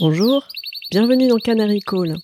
Bonjour, 0.00 0.46
bienvenue 0.92 1.26
dans 1.26 1.38
Canary 1.38 1.80
Call. 1.80 2.18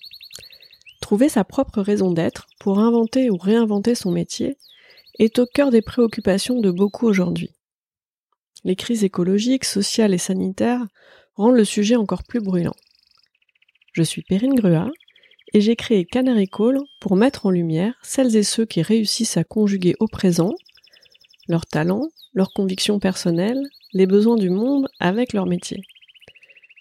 Trouver 1.01 1.27
sa 1.27 1.43
propre 1.43 1.81
raison 1.81 2.09
d'être 2.09 2.47
pour 2.57 2.79
inventer 2.79 3.29
ou 3.29 3.35
réinventer 3.35 3.95
son 3.95 4.11
métier 4.11 4.55
est 5.19 5.39
au 5.39 5.45
cœur 5.45 5.71
des 5.71 5.81
préoccupations 5.81 6.61
de 6.61 6.71
beaucoup 6.71 7.05
aujourd'hui. 7.05 7.49
Les 8.63 8.77
crises 8.77 9.03
écologiques, 9.03 9.65
sociales 9.65 10.13
et 10.13 10.17
sanitaires 10.17 10.85
rendent 11.33 11.57
le 11.57 11.65
sujet 11.65 11.97
encore 11.97 12.23
plus 12.23 12.39
brûlant. 12.39 12.75
Je 13.91 14.03
suis 14.03 14.21
Perrine 14.21 14.55
Grua 14.55 14.89
et 15.53 15.59
j'ai 15.59 15.75
créé 15.75 16.05
Canary 16.05 16.47
Call 16.47 16.79
pour 17.01 17.17
mettre 17.17 17.45
en 17.45 17.49
lumière 17.49 17.95
celles 18.03 18.37
et 18.37 18.43
ceux 18.43 18.65
qui 18.65 18.83
réussissent 18.83 19.35
à 19.35 19.43
conjuguer 19.43 19.95
au 19.99 20.07
présent 20.07 20.53
leurs 21.49 21.65
talents, 21.65 22.07
leurs 22.33 22.53
convictions 22.53 22.99
personnelles, 22.99 23.67
les 23.91 24.05
besoins 24.05 24.37
du 24.37 24.49
monde 24.49 24.87
avec 25.01 25.33
leur 25.33 25.45
métier. 25.45 25.81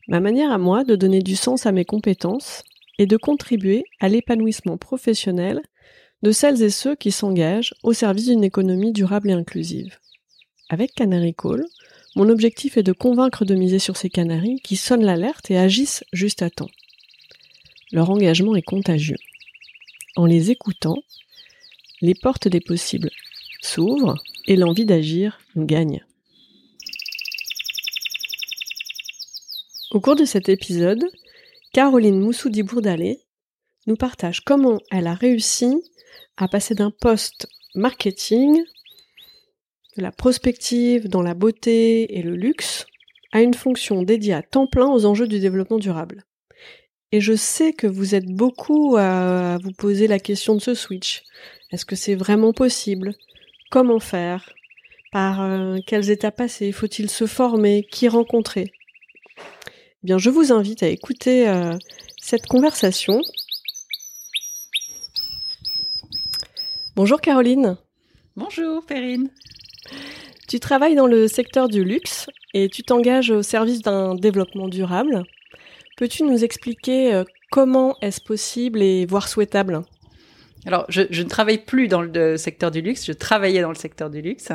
Ma 0.09 0.21
manière 0.21 0.53
à 0.53 0.59
moi 0.59 0.85
de 0.85 0.97
donner 0.97 1.23
du 1.23 1.37
sens 1.37 1.67
à 1.67 1.73
mes 1.73 1.85
compétences 1.85 2.63
est 2.99 3.07
de 3.07 3.17
contribuer 3.17 3.85
à 4.01 4.09
l'épanouissement 4.09 4.77
professionnel 4.77 5.63
de 6.23 6.31
celles 6.31 6.63
et 6.63 6.71
ceux 6.71 6.95
qui 6.95 7.11
s'engagent 7.11 7.75
au 7.83 7.93
service 7.93 8.27
d'une 8.27 8.45
économie 8.45 8.93
durable 8.93 9.31
et 9.31 9.35
inclusive. 9.35 9.99
Avec 10.69 10.95
Canary 10.95 11.35
Call, 11.35 11.65
mon 12.17 12.29
objectif 12.29 12.77
est 12.77 12.83
de 12.83 12.93
convaincre 12.93 13.45
de 13.45 13.55
miser 13.55 13.79
sur 13.79 13.97
ces 13.97 14.09
canaris 14.09 14.61
qui 14.63 14.77
sonnent 14.77 15.05
l'alerte 15.05 15.51
et 15.51 15.59
agissent 15.59 16.05
juste 16.13 16.43
à 16.43 16.51
temps. 16.51 16.71
Leur 17.93 18.11
engagement 18.11 18.57
est 18.57 18.63
contagieux. 18.63 19.19
En 20.17 20.27
les 20.27 20.51
écoutant, 20.51 21.03
les 22.01 22.15
portes 22.15 22.49
des 22.49 22.61
possibles 22.61 23.11
s'ouvrent 23.61 24.17
et 24.47 24.57
l'envie 24.57 24.87
d'agir 24.87 25.41
gagne. 25.57 26.05
Au 29.95 30.01
cours 30.01 30.17
de 30.17 30.25
cet 30.25 30.49
épisode, 30.49 31.05
Caroline 31.73 32.19
Moussoudi-Bourdalé 32.19 33.21
nous 33.87 33.95
partage 33.95 34.41
comment 34.41 34.81
elle 34.91 35.07
a 35.07 35.15
réussi 35.15 35.73
à 36.37 36.49
passer 36.49 36.75
d'un 36.75 36.91
poste 36.91 37.47
marketing, 37.77 38.61
de 39.97 40.03
la 40.03 40.11
prospective 40.11 41.07
dans 41.07 41.23
la 41.23 41.35
beauté 41.35 42.19
et 42.19 42.23
le 42.23 42.35
luxe, 42.35 42.87
à 43.31 43.41
une 43.41 43.55
fonction 43.55 44.03
dédiée 44.03 44.35
à 44.35 44.43
temps 44.43 44.67
plein 44.67 44.89
aux 44.89 45.07
enjeux 45.07 45.29
du 45.29 45.39
développement 45.39 45.79
durable. 45.79 46.25
Et 47.13 47.21
je 47.21 47.37
sais 47.37 47.73
que 47.73 47.87
vous 47.87 48.17
êtes 48.17 48.27
beaucoup 48.27 48.97
à 48.99 49.59
vous 49.63 49.71
poser 49.71 50.09
la 50.09 50.19
question 50.19 50.57
de 50.57 50.61
ce 50.61 50.75
switch. 50.75 51.23
Est-ce 51.71 51.85
que 51.85 51.95
c'est 51.95 52.17
vraiment 52.17 52.53
possible? 52.53 53.15
Comment 53.71 54.01
faire? 54.01 54.51
Par 55.13 55.41
euh, 55.41 55.79
quelles 55.87 56.11
étapes 56.11 56.39
passer? 56.39 56.73
Faut-il 56.73 57.09
se 57.09 57.27
former? 57.29 57.87
Qui 57.89 58.09
rencontrer? 58.09 58.73
Bien, 60.05 60.19
je 60.19 60.31
vous 60.31 60.53
invite 60.53 60.83
à 60.83 60.89
écouter 60.89 61.49
euh, 61.49 61.73
cette 62.21 62.47
conversation. 62.47 63.21
Bonjour 66.95 67.21
Caroline. 67.21 67.77
Bonjour 68.37 68.85
Perrine. 68.85 69.31
Tu 70.47 70.61
travailles 70.61 70.95
dans 70.95 71.07
le 71.07 71.27
secteur 71.27 71.69
du 71.69 71.83
luxe 71.83 72.29
et 72.53 72.69
tu 72.69 72.83
t'engages 72.83 73.31
au 73.31 73.43
service 73.43 73.81
d'un 73.81 74.15
développement 74.15 74.69
durable. 74.69 75.25
Peux-tu 75.97 76.23
nous 76.23 76.45
expliquer 76.45 77.15
euh, 77.15 77.25
comment 77.51 77.97
est-ce 78.03 78.21
possible 78.21 78.83
et 78.83 79.07
voire 79.07 79.29
souhaitable? 79.29 79.83
Alors, 80.67 80.87
je, 80.89 81.03
je, 81.11 81.23
ne 81.23 81.29
travaille 81.29 81.59
plus 81.59 81.89
dans 81.89 82.03
le 82.03 82.37
secteur 82.37 82.71
du 82.71 82.81
luxe, 82.81 83.05
je 83.07 83.13
travaillais 83.13 83.61
dans 83.61 83.69
le 83.69 83.75
secteur 83.75 84.11
du 84.11 84.23
luxe. 84.23 84.49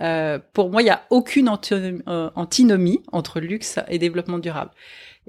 Euh, 0.00 0.38
pour 0.52 0.70
moi, 0.70 0.82
il 0.82 0.86
n'y 0.86 0.90
a 0.90 1.02
aucune 1.10 1.50
euh, 1.72 2.30
antinomie 2.34 3.02
entre 3.12 3.40
luxe 3.40 3.78
et 3.88 3.98
développement 3.98 4.38
durable. 4.38 4.70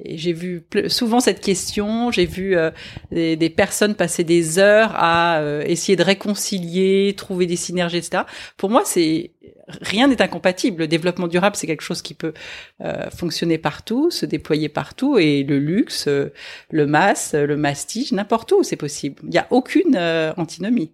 J'ai 0.04 0.34
vu 0.34 0.66
souvent 0.88 1.20
cette 1.20 1.40
question, 1.40 2.10
j'ai 2.10 2.26
vu 2.26 2.58
euh, 2.58 2.72
des, 3.12 3.36
des, 3.36 3.50
personnes 3.52 3.94
passer 3.94 4.24
des 4.24 4.58
heures 4.58 4.92
à 4.96 5.38
euh, 5.38 5.62
essayer 5.67 5.95
de 5.95 6.02
réconcilier, 6.02 7.14
trouver 7.16 7.45
des 7.45 7.56
synergies, 7.56 7.98
etc. 7.98 8.23
Pour 8.58 8.72
moi, 8.72 8.82
c'est 8.86 9.33
rien 9.68 10.08
n'est 10.08 10.22
incompatible. 10.22 10.82
Le 10.82 10.88
développement 10.88 11.28
durable, 11.28 11.56
c'est 11.56 11.68
quelque 11.68 11.84
chose 11.84 12.02
qui 12.02 12.14
peut 12.14 12.34
euh, 12.82 13.10
fonctionner 13.10 13.58
partout, 13.58 14.12
se 14.12 14.26
déployer 14.26 14.70
partout, 14.70 15.18
et 15.18 15.44
le 15.44 15.60
luxe, 15.60 16.08
le 16.08 16.86
masse, 16.86 17.34
le 17.34 17.58
mastige, 17.58 18.12
n'importe 18.12 18.52
où, 18.52 18.64
c'est 18.64 18.76
possible. 18.76 19.22
Il 19.24 19.30
n'y 19.30 19.38
a 19.38 19.48
aucune 19.50 19.98
antinomie. 20.38 20.92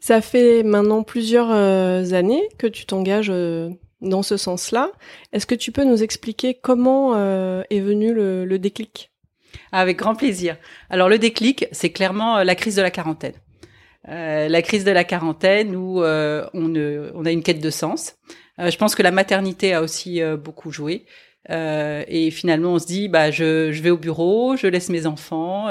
Ça 0.00 0.20
fait 0.20 0.62
maintenant 0.62 1.02
plusieurs 1.02 1.50
années 1.50 2.48
que 2.58 2.66
tu 2.66 2.86
t'engages 2.86 3.30
dans 4.00 4.22
ce 4.22 4.36
sens-là. 4.36 4.92
Est-ce 5.32 5.46
que 5.46 5.54
tu 5.54 5.72
peux 5.72 5.84
nous 5.84 6.02
expliquer 6.02 6.54
comment 6.54 7.14
euh, 7.14 7.62
est 7.70 7.80
venu 7.80 8.12
le, 8.12 8.58
déclic? 8.58 9.12
Avec 9.72 9.98
grand 9.98 10.14
plaisir. 10.14 10.56
Alors 10.90 11.08
le 11.08 11.18
déclic, 11.18 11.66
c'est 11.72 11.90
clairement 11.90 12.38
euh, 12.38 12.44
la 12.44 12.54
crise 12.54 12.76
de 12.76 12.82
la 12.82 12.90
quarantaine. 12.90 13.34
Euh, 14.08 14.48
la 14.48 14.62
crise 14.62 14.84
de 14.84 14.90
la 14.90 15.04
quarantaine 15.04 15.74
où 15.74 16.00
on, 16.02 16.46
on, 16.54 17.24
a 17.24 17.30
une 17.30 17.42
quête 17.42 17.60
de 17.60 17.70
sens. 17.70 18.14
je 18.58 18.76
pense 18.76 18.94
que 18.94 19.02
la 19.02 19.10
maternité 19.10 19.74
a 19.74 19.82
aussi 19.82 20.20
beaucoup 20.42 20.70
joué. 20.70 21.06
et 21.48 22.30
finalement, 22.30 22.74
on 22.74 22.78
se 22.78 22.86
dit, 22.86 23.08
bah, 23.08 23.30
je, 23.30 23.72
je, 23.72 23.82
vais 23.82 23.90
au 23.90 23.98
bureau, 23.98 24.56
je 24.56 24.68
laisse 24.68 24.88
mes 24.90 25.06
enfants. 25.06 25.68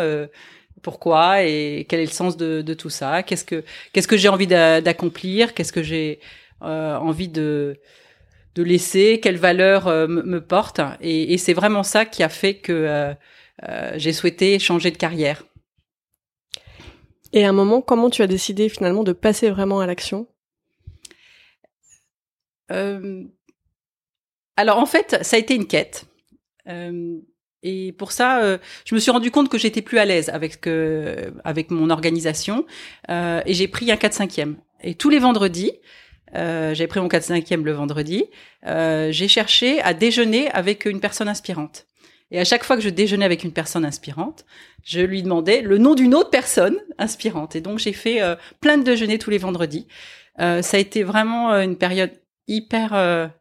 pourquoi 0.82 1.44
et 1.44 1.86
quel 1.88 2.02
est 2.02 2.06
le 2.06 2.12
sens 2.12 2.36
de, 2.36 2.62
de 2.62 2.74
tout 2.74 2.90
ça? 2.90 3.24
Qu'est-ce 3.24 3.46
que 3.46 3.64
qu'est-ce 3.94 4.08
que 4.08 4.18
j'ai 4.18 4.30
envie 4.30 4.48
d'accomplir? 4.48 5.54
Qu'est-ce 5.54 5.74
que 5.74 5.84
j'ai 5.84 6.20
envie 6.62 7.30
de 7.30 7.80
de 8.56 8.64
laisser, 8.64 9.20
quelle 9.22 9.38
valeur 9.38 9.88
euh, 9.88 10.08
me 10.08 10.40
porte. 10.40 10.80
Et, 11.02 11.34
et 11.34 11.38
c'est 11.38 11.54
vraiment 11.54 11.84
ça 11.84 12.06
qui 12.06 12.24
a 12.24 12.30
fait 12.30 12.56
que 12.56 12.72
euh, 12.72 13.14
euh, 13.68 13.92
j'ai 13.98 14.14
souhaité 14.14 14.58
changer 14.60 14.92
de 14.92 14.98
carrière. 14.98 15.44
Et 17.36 17.46
à 17.46 17.50
un 17.50 17.54
moment, 17.54 17.82
comment 17.82 18.10
tu 18.10 18.24
as 18.24 18.28
décidé 18.28 18.68
finalement 18.70 19.04
de 19.04 19.12
passer 19.12 19.52
vraiment 19.52 19.80
à 19.80 19.86
l'action? 19.86 20.28
Alors 24.58 24.80
en 24.80 24.88
fait, 24.88 25.20
ça 25.22 25.36
a 25.36 25.40
été 25.40 25.54
une 25.54 25.68
quête. 25.68 26.06
et 27.62 27.92
pour 27.94 28.12
ça, 28.12 28.58
je 28.86 28.96
me 28.96 29.00
suis 29.00 29.12
rendu 29.12 29.30
compte 29.30 29.50
que 29.50 29.60
j'étais 29.60 29.84
plus 29.84 30.00
à 30.00 30.06
l'aise 30.06 30.30
avec 30.30 31.72
mon 31.72 31.90
organisation 31.92 32.66
et 33.10 33.54
j'ai 33.54 33.68
pris 33.68 33.92
un 33.92 33.98
4 33.98 34.14
5 34.14 34.40
e 34.40 34.56
Et 34.82 34.96
tous 34.96 35.12
les 35.12 35.20
vendredis, 35.20 35.74
euh, 36.36 36.74
j'ai 36.74 36.88
pris 36.88 37.00
mon 37.00 37.08
4 37.08 37.24
5 37.24 37.52
e 37.52 37.56
le 37.58 37.72
vendredi, 37.72 38.26
euh, 38.66 39.12
j'ai 39.12 39.28
cherché 39.28 39.82
à 39.82 39.94
déjeuner 39.94 40.50
avec 40.52 40.86
une 40.86 41.00
personne 41.00 41.28
inspirante. 41.28 41.86
Et 42.32 42.40
à 42.40 42.44
chaque 42.44 42.64
fois 42.64 42.76
que 42.76 42.82
je 42.82 42.90
déjeunais 42.90 43.26
avec 43.26 43.44
une 43.44 43.52
personne 43.52 43.86
inspirante, 43.86 44.46
je 44.84 45.00
lui 45.00 45.22
demandais 45.22 45.62
le 45.62 45.78
nom 45.78 45.94
d'une 45.94 46.16
autre 46.16 46.32
personne 46.32 46.78
inspirante. 46.98 47.56
Et 47.56 47.62
donc 47.62 47.80
j'ai 47.80 47.94
fait 47.94 48.22
euh, 48.22 48.36
plein 48.62 48.78
de 48.78 48.84
déjeuners 48.84 49.20
tous 49.20 49.30
les 49.30 49.38
vendredis. 49.38 49.88
Euh, 50.40 50.62
ça 50.62 50.78
a 50.78 50.80
été 50.80 51.04
vraiment 51.04 51.54
euh, 51.54 51.62
une 51.62 51.78
période 51.78 52.12
hyper 52.48 53.32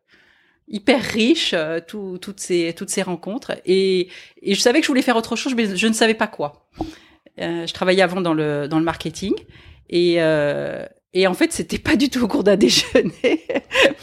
hyper 0.67 1.03
riche, 1.03 1.55
tout, 1.87 2.19
toutes 2.19 2.41
ces 2.41 2.73
toutes 2.75 2.89
ces 2.89 3.03
rencontres. 3.03 3.53
Et, 3.67 4.09
je 4.43 4.55
savais 4.55 4.81
que 4.81 4.87
je 4.87 4.89
voulais 4.89 5.03
faire 5.03 5.17
autre 5.17 5.37
chose, 5.37 5.55
mais 5.55 5.77
je 5.77 5.87
ne 5.87 5.93
savais 5.93 6.15
pas 6.15 6.27
quoi. 6.27 6.67
je 7.37 7.73
travaillais 7.73 8.03
avant 8.03 8.23
dans 8.23 8.33
le 8.33 8.67
dans 8.67 8.79
le 8.79 8.85
marketing 8.85 9.35
et 9.91 10.19
en 11.27 11.35
fait, 11.35 11.53
c'était 11.53 11.79
pas 11.79 11.97
du 11.97 12.09
tout 12.09 12.25
au 12.25 12.29
cours 12.29 12.45
d'un 12.45 12.57
déjeuner, 12.67 13.47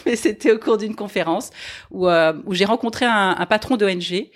mais 0.05 0.15
c'était 0.15 0.51
au 0.51 0.59
cours 0.59 0.77
d'une 0.77 0.95
conférence 0.95 1.49
où, 1.89 2.07
j'ai 2.51 2.65
rencontré 2.65 3.05
un 3.05 3.45
patron 3.47 3.75
d'ONG 3.75 4.29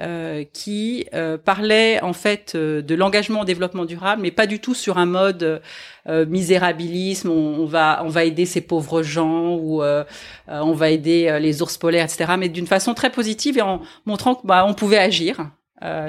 euh, 0.00 0.44
qui 0.52 1.06
euh, 1.12 1.38
parlait 1.38 2.00
en 2.02 2.12
fait 2.12 2.52
euh, 2.54 2.82
de 2.82 2.94
l'engagement 2.94 3.40
au 3.40 3.44
développement 3.44 3.84
durable, 3.84 4.22
mais 4.22 4.30
pas 4.30 4.46
du 4.46 4.60
tout 4.60 4.74
sur 4.74 4.98
un 4.98 5.06
mode 5.06 5.60
euh, 6.08 6.26
misérabilisme. 6.26 7.30
On, 7.30 7.64
va 7.66 8.02
on 8.04 8.08
va 8.08 8.24
aider 8.24 8.46
ces 8.46 8.60
pauvres 8.60 9.02
gens 9.02 9.56
ou 9.56 9.82
on 10.46 10.72
va 10.72 10.90
aider 10.90 11.38
les 11.40 11.62
ours 11.62 11.76
polaires, 11.76 12.04
etc. 12.04 12.34
Mais 12.38 12.48
d'une 12.48 12.66
façon 12.66 12.94
très 12.94 13.10
positive 13.10 13.58
et 13.58 13.62
en 13.62 13.82
montrant 14.06 14.34
que 14.34 14.46
bah, 14.46 14.64
on 14.66 14.74
pouvait 14.74 14.98
agir, 14.98 15.50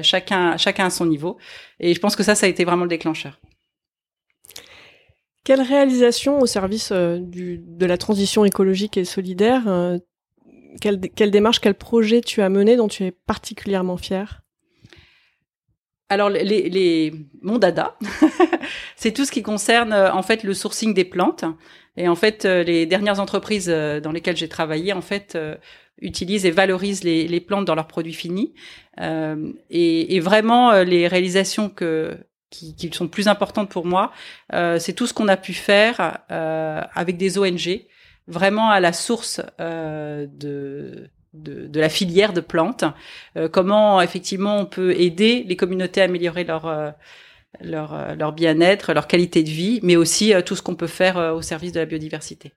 chacun 0.01 0.57
chacun 0.57 0.85
à 0.85 0.89
son 0.89 1.05
niveau. 1.05 1.37
Et 1.79 1.93
je 1.93 1.99
pense 1.99 2.15
que 2.15 2.23
ça, 2.23 2.35
ça 2.35 2.45
a 2.45 2.49
été 2.49 2.65
vraiment 2.65 2.83
le 2.83 2.89
déclencheur. 2.89 3.39
Quelle 5.49 5.61
réalisation 5.61 6.41
au 6.41 6.45
service 6.45 6.91
euh, 6.91 7.17
du, 7.17 7.57
de 7.57 7.85
la 7.87 7.97
transition 7.97 8.45
écologique 8.45 8.97
et 8.97 9.03
solidaire 9.03 9.67
euh, 9.67 9.97
quelle, 10.81 10.99
quelle, 10.99 11.31
démarche, 11.31 11.59
quel 11.59 11.75
projet 11.75 12.21
tu 12.21 12.41
as 12.41 12.49
mené 12.49 12.75
dont 12.75 12.87
tu 12.87 13.03
es 13.03 13.11
particulièrement 13.11 13.97
fier 13.97 14.41
alors 16.11 16.31
les, 16.31 16.43
les 16.43 17.13
mon 17.43 17.59
dada, 17.59 17.95
c'est 18.95 19.11
tout 19.11 19.25
ce 19.25 19.31
qui 19.31 19.43
concerne 19.43 19.93
euh, 19.93 20.11
en 20.11 20.23
fait 20.23 20.41
le 20.41 20.55
sourcing 20.55 20.95
des 20.95 21.05
plantes. 21.05 21.45
Et 21.97 22.07
en 22.07 22.15
fait, 22.15 22.45
les 22.45 22.87
dernières 22.87 23.19
entreprises 23.19 23.67
dans 23.67 24.11
lesquelles 24.11 24.37
j'ai 24.37 24.47
travaillé, 24.47 24.93
en 24.93 25.01
fait, 25.01 25.37
utilisent 26.01 26.45
et 26.45 26.51
valorisent 26.51 27.03
les, 27.03 27.39
plantes 27.41 27.65
dans 27.65 27.75
leurs 27.75 27.87
produits 27.87 28.13
finis. 28.13 28.53
Euh, 28.99 29.51
et, 29.69 30.19
vraiment, 30.19 30.81
les 30.83 31.07
réalisations 31.07 31.69
que 31.69 32.17
qui, 32.49 32.75
qui, 32.75 32.89
sont 32.91 33.07
plus 33.07 33.27
importantes 33.27 33.69
pour 33.69 33.85
moi, 33.85 34.11
euh, 34.53 34.79
c'est 34.79 34.93
tout 34.93 35.05
ce 35.05 35.13
qu'on 35.13 35.27
a 35.27 35.37
pu 35.37 35.53
faire 35.53 36.19
euh, 36.31 36.81
avec 36.93 37.17
des 37.17 37.37
ONG, 37.37 37.81
vraiment 38.29 38.69
à 38.69 38.79
la 38.79 38.93
source 38.93 39.41
euh, 39.59 40.27
de 40.27 41.09
de, 41.33 41.79
la 41.79 41.89
filière 41.89 42.33
de 42.33 42.41
plantes. 42.41 42.85
comment 43.51 44.01
effectivement 44.01 44.57
on 44.57 44.65
peut 44.65 44.99
aider 44.99 45.45
les 45.47 45.55
communautés 45.55 46.01
à 46.01 46.05
améliorer 46.05 46.43
leur 46.43 46.95
leur, 47.61 48.15
leur 48.15 48.31
bien-être, 48.33 48.93
leur 48.93 49.05
qualité 49.05 49.43
de 49.43 49.49
vie, 49.49 49.79
mais 49.83 49.95
aussi 49.95 50.33
tout 50.43 50.55
ce 50.55 50.63
qu'on 50.63 50.73
peut 50.73 50.87
faire 50.87 51.17
au 51.35 51.43
service 51.43 51.71
de 51.71 51.79
la 51.79 51.85
biodiversité. 51.85 52.51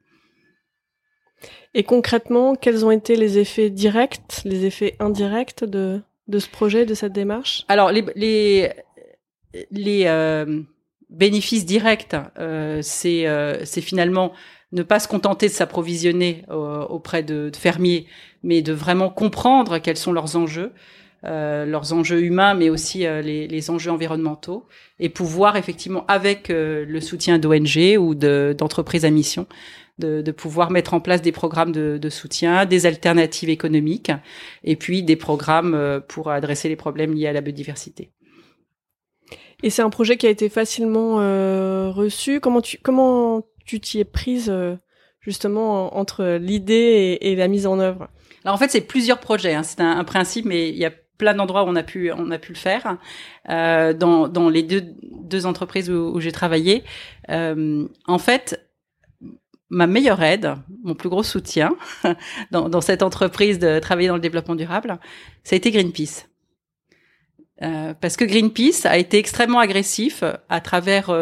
Et 1.74 1.84
concrètement, 1.84 2.54
quels 2.54 2.84
ont 2.84 2.90
été 2.90 3.14
les 3.14 3.38
effets 3.38 3.68
directs, 3.68 4.42
les 4.46 4.64
effets 4.64 4.96
indirects 5.00 5.64
de, 5.64 6.00
de 6.28 6.38
ce 6.38 6.48
projet, 6.48 6.86
de 6.86 6.94
cette 6.94 7.12
démarche? 7.12 7.64
Alors, 7.68 7.92
les, 7.92 8.04
les, 8.14 8.70
les 9.70 10.04
euh, 10.06 10.62
bénéfices 11.08 11.64
directs, 11.64 12.16
euh, 12.38 12.80
c'est 12.82 13.26
euh, 13.26 13.64
finalement 13.64 14.32
ne 14.72 14.82
pas 14.82 14.98
se 14.98 15.08
contenter 15.08 15.46
de 15.46 15.52
s'approvisionner 15.52 16.44
euh, 16.50 16.84
auprès 16.84 17.22
de, 17.22 17.50
fermiers, 17.56 18.06
mais 18.42 18.62
de 18.62 18.72
vraiment 18.72 19.10
comprendre 19.10 19.78
quels 19.78 19.96
sont 19.96 20.12
leurs 20.12 20.36
enjeux, 20.36 20.72
euh, 21.24 21.64
leurs 21.64 21.92
enjeux 21.92 22.22
humains, 22.22 22.54
mais 22.54 22.70
aussi 22.70 23.06
euh, 23.06 23.22
les, 23.22 23.70
enjeux 23.70 23.90
environnementaux, 23.90 24.66
et 24.98 25.08
pouvoir 25.08 25.56
effectivement, 25.56 26.04
avec 26.08 26.48
le 26.48 27.00
soutien 27.00 27.38
d'ONG 27.38 27.96
ou 27.98 28.14
d'entreprises 28.14 29.04
à 29.04 29.10
mission, 29.10 29.46
de, 29.98 30.30
pouvoir 30.30 30.70
mettre 30.70 30.94
en 30.94 31.00
place 31.00 31.22
des 31.22 31.32
programmes 31.32 31.72
de, 31.72 31.98
de, 32.00 32.08
soutien, 32.08 32.66
des 32.66 32.86
alternatives 32.86 33.48
économiques, 33.48 34.10
et 34.64 34.76
puis 34.76 35.02
des 35.02 35.16
programmes 35.16 35.74
euh, 35.74 36.00
pour 36.00 36.30
adresser 36.30 36.68
les 36.68 36.76
problèmes 36.76 37.14
liés 37.14 37.26
à 37.26 37.32
la 37.32 37.40
biodiversité. 37.40 38.10
Et 39.62 39.70
c'est 39.70 39.82
un 39.82 39.90
projet 39.90 40.16
qui 40.16 40.26
a 40.26 40.30
été 40.30 40.48
facilement 40.48 41.20
euh, 41.20 41.90
reçu. 41.90 42.40
Comment 42.40 42.60
tu 42.60 42.78
comment 42.78 43.42
tu 43.64 43.80
t'y 43.80 44.00
es 44.00 44.04
prise 44.04 44.50
euh, 44.50 44.76
justement 45.20 45.96
entre 45.96 46.38
l'idée 46.40 47.18
et, 47.20 47.36
la 47.36 47.48
mise 47.48 47.66
en 47.66 47.78
œuvre? 47.78 48.08
Alors 48.44 48.54
en 48.54 48.58
fait, 48.58 48.70
c'est 48.70 48.80
plusieurs 48.80 49.20
projets. 49.20 49.54
Hein. 49.54 49.62
C'est 49.62 49.80
un, 49.80 50.04
principe, 50.04 50.44
mais 50.44 50.68
il 50.68 50.76
y 50.76 50.84
a 50.84 50.92
plein 51.18 51.34
d'endroits 51.34 51.64
où 51.64 51.68
on 51.68 51.76
a 51.76 51.82
pu 51.82 52.10
on 52.12 52.30
a 52.30 52.38
pu 52.38 52.52
le 52.52 52.58
faire 52.58 52.98
euh, 53.48 53.92
dans 53.92 54.26
dans 54.26 54.48
les 54.48 54.62
deux 54.62 54.82
deux 55.02 55.46
entreprises 55.46 55.90
où, 55.90 56.20
j'ai 56.20 56.32
travaillé. 56.32 56.82
Euh, 57.30 57.86
en 58.06 58.18
fait, 58.18 58.68
ma 59.70 59.86
meilleure 59.86 60.22
aide, 60.22 60.54
mon 60.82 60.94
plus 60.94 61.08
gros 61.08 61.22
soutien 61.22 61.76
dans, 62.50 62.80
cette 62.80 63.02
entreprise 63.02 63.58
de 63.58 63.78
travailler 63.78 64.08
dans 64.08 64.16
le 64.16 64.20
développement 64.20 64.56
durable, 64.56 64.98
ça 65.44 65.54
a 65.54 65.56
été 65.56 65.70
Greenpeace. 65.70 66.28
Parce 68.00 68.16
que 68.16 68.24
Greenpeace 68.24 68.86
a 68.86 68.98
été 68.98 69.18
extrêmement 69.18 69.60
agressif 69.60 70.24
à 70.48 70.60
travers 70.60 71.12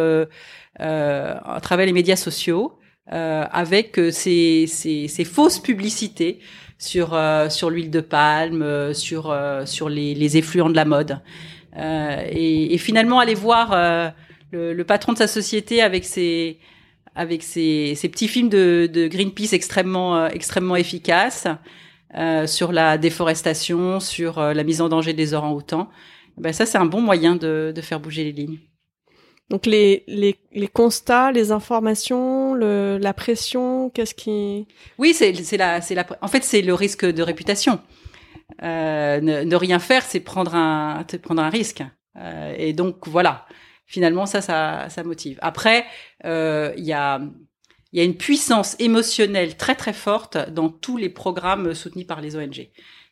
à 0.80 1.60
travers 1.60 1.86
les 1.86 1.92
médias 1.92 2.16
sociaux 2.16 2.78
euh, 3.12 3.44
avec 3.50 4.00
ces, 4.12 4.66
ces, 4.66 5.08
ces, 5.08 5.24
fausses 5.24 5.58
publicités 5.58 6.38
sur 6.78 7.12
euh, 7.14 7.48
sur 7.48 7.68
l'huile 7.68 7.90
de 7.90 8.00
palme, 8.00 8.62
euh, 8.62 8.94
sur 8.94 9.36
sur 9.66 9.88
les, 9.88 10.14
les, 10.14 10.36
effluents 10.36 10.70
de 10.70 10.76
la 10.76 10.84
mode. 10.84 11.20
Et, 11.76 12.74
et, 12.74 12.78
finalement 12.78 13.20
aller 13.20 13.34
voir 13.34 13.70
le, 14.52 14.72
le, 14.72 14.84
patron 14.84 15.12
de 15.12 15.18
sa 15.18 15.28
société 15.28 15.82
avec 15.82 16.04
ses 16.04 16.58
avec 17.14 17.42
ces, 17.42 17.94
ces, 17.96 18.08
petits 18.08 18.28
films 18.28 18.48
de, 18.48 18.88
de 18.92 19.08
Greenpeace 19.08 19.52
extrêmement 19.52 20.16
euh, 20.16 20.28
extrêmement 20.28 20.76
efficaces 20.76 21.46
euh, 22.16 22.46
sur 22.46 22.72
la 22.72 22.98
déforestation, 22.98 24.00
sur 24.00 24.38
euh, 24.38 24.54
la 24.54 24.64
mise 24.64 24.80
en 24.80 24.88
danger 24.88 25.12
des 25.12 25.34
orang-outans. 25.34 25.88
Ben 26.36 26.52
ça, 26.52 26.66
c'est 26.66 26.78
un 26.78 26.86
bon 26.86 27.00
moyen 27.00 27.36
de, 27.36 27.72
de, 27.74 27.80
faire 27.82 28.00
bouger 28.00 28.24
les 28.24 28.32
lignes. 28.32 28.58
Donc 29.50 29.66
les, 29.66 30.04
les, 30.06 30.68
constats, 30.68 31.32
les 31.32 31.50
informations, 31.50 32.54
la 32.54 33.12
pression, 33.12 33.90
qu'est-ce 33.90 34.14
qui 34.14 34.68
Oui, 34.96 35.12
c'est 35.12 35.32
la 35.56 35.80
la 35.80 36.06
en 36.22 36.28
fait 36.28 36.44
c'est 36.44 36.62
le 36.62 36.72
risque 36.72 37.04
de 37.04 37.22
réputation. 37.22 37.80
Euh, 38.62 39.20
ne, 39.20 39.42
ne, 39.42 39.56
rien 39.56 39.80
faire, 39.80 40.04
c'est 40.04 40.20
prendre 40.20 40.54
un 40.54 41.04
prendre 41.22 41.42
un 41.42 41.50
risque. 41.50 41.82
Euh, 42.16 42.54
et 42.56 42.72
donc 42.72 43.08
voilà 43.08 43.46
finalement 43.86 44.24
ça, 44.24 44.40
ça, 44.40 44.88
ça 44.88 45.02
motive. 45.02 45.38
Après, 45.42 45.84
euh, 46.24 46.72
il 46.76 46.84
y 46.84 46.92
a 46.92 47.20
il 47.92 47.98
y 47.98 48.02
a 48.02 48.04
une 48.04 48.16
puissance 48.16 48.76
émotionnelle 48.78 49.56
très 49.56 49.74
très 49.74 49.92
forte 49.92 50.38
dans 50.50 50.68
tous 50.68 50.96
les 50.96 51.08
programmes 51.08 51.74
soutenus 51.74 52.06
par 52.06 52.20
les 52.20 52.36
ONG. 52.36 52.68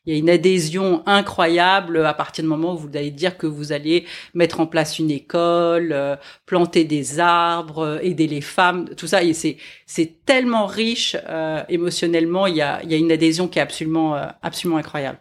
Il 0.09 0.13
y 0.13 0.15
a 0.15 0.21
une 0.21 0.31
adhésion 0.31 1.03
incroyable 1.05 2.07
à 2.07 2.15
partir 2.15 2.43
du 2.43 2.49
moment 2.49 2.73
où 2.73 2.79
vous 2.79 2.97
allez 2.97 3.11
dire 3.11 3.37
que 3.37 3.47
vous 3.47 3.73
allez 3.73 4.07
mettre 4.33 4.59
en 4.59 4.67
place 4.67 4.99
une 4.99 5.11
école, 5.11 5.93
euh, 5.93 6.17
planter 6.47 6.85
des 6.85 7.21
arbres, 7.21 7.85
euh, 7.85 7.99
aider 8.01 8.27
les 8.27 8.41
femmes, 8.41 8.89
tout 8.97 9.07
ça. 9.07 9.23
Et 9.23 9.35
c'est 9.35 9.59
c'est 9.85 10.25
tellement 10.25 10.65
riche 10.65 11.15
euh, 11.29 11.63
émotionnellement. 11.69 12.47
Il 12.47 12.57
y 12.57 12.63
a 12.63 12.83
il 12.85 12.91
y 12.91 12.95
a 12.95 12.97
une 12.97 13.13
adhésion 13.13 13.49
qui 13.49 13.59
est 13.59 13.63
absolument 13.63 14.17
euh, 14.17 14.29
absolument 14.41 14.79
incroyable. 14.79 15.19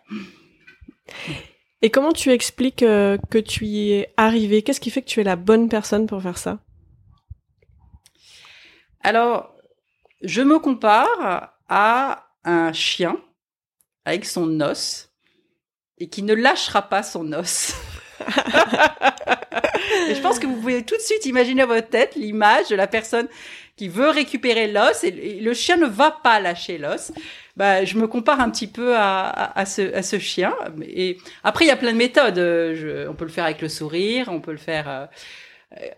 Et 1.81 1.89
comment 1.89 2.13
tu 2.13 2.31
expliques 2.31 2.77
que 2.77 3.39
tu 3.39 3.65
y 3.65 3.91
es 3.91 4.13
arrivé 4.15 4.61
Qu'est-ce 4.61 4.79
qui 4.79 4.89
fait 4.89 5.01
que 5.01 5.09
tu 5.09 5.19
es 5.19 5.25
la 5.25 5.35
bonne 5.35 5.67
personne 5.67 6.07
pour 6.07 6.21
faire 6.21 6.37
ça? 6.37 6.59
Alors, 9.01 9.53
je 10.21 10.41
me 10.41 10.59
compare 10.59 11.51
à 11.67 12.29
un 12.45 12.71
chien 12.71 13.17
avec 14.07 14.25
son 14.25 14.61
os 14.61 15.09
et 15.97 16.07
qui 16.07 16.23
ne 16.23 16.33
lâchera 16.33 16.81
pas 16.81 17.03
son 17.03 17.33
os. 17.33 17.73
et 20.09 20.15
je 20.15 20.21
pense 20.21 20.39
que 20.39 20.47
vous 20.47 20.55
pouvez 20.55 20.83
tout 20.83 20.95
de 20.95 21.01
suite 21.01 21.25
imaginer 21.25 21.63
à 21.63 21.65
votre 21.65 21.89
tête 21.89 22.15
l'image 22.15 22.69
de 22.69 22.75
la 22.75 22.87
personne 22.87 23.27
qui 23.75 23.89
veut 23.89 24.09
récupérer 24.09 24.71
l'os 24.71 25.03
et 25.03 25.11
le 25.41 25.53
chien 25.53 25.75
ne 25.75 25.87
va 25.87 26.11
pas 26.11 26.39
lâcher 26.39 26.77
l'os. 26.77 27.11
Bah, 27.57 27.83
je 27.83 27.97
me 27.97 28.07
compare 28.07 28.39
un 28.39 28.49
petit 28.49 28.67
peu 28.67 28.95
à, 28.95 29.27
à, 29.27 29.59
à, 29.59 29.65
ce, 29.65 29.93
à 29.93 30.03
ce 30.03 30.19
chien. 30.19 30.55
Et 30.87 31.17
après, 31.43 31.65
il 31.65 31.67
y 31.67 31.71
a 31.71 31.75
plein 31.75 31.91
de 31.91 31.97
méthodes. 31.97 32.37
Je, 32.37 33.07
on 33.09 33.13
peut 33.13 33.25
le 33.25 33.31
faire 33.31 33.43
avec 33.43 33.61
le 33.61 33.67
sourire, 33.67 34.29
on 34.29 34.39
peut 34.39 34.51
le 34.51 34.57
faire. 34.57 34.87
Euh, 34.89 35.05
euh 35.05 35.07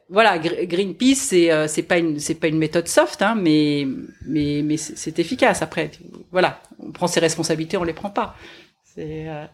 voilà, 0.09 0.39
Greenpeace, 0.39 1.15
c'est 1.15 1.51
euh, 1.51 1.67
c'est 1.67 1.83
pas 1.83 1.99
une 1.99 2.19
c'est 2.19 2.35
pas 2.35 2.47
une 2.47 2.57
méthode 2.57 2.87
soft, 2.87 3.21
hein, 3.21 3.35
mais 3.35 3.87
mais 4.25 4.61
mais 4.63 4.77
c'est 4.77 5.19
efficace. 5.19 5.61
Après, 5.61 5.91
voilà, 6.31 6.61
on 6.79 6.91
prend 6.91 7.07
ses 7.07 7.19
responsabilités, 7.19 7.77
on 7.77 7.83
les 7.83 7.93
prend 7.93 8.09
pas. 8.09 8.35
C'est 8.83 9.27
euh, 9.27 9.45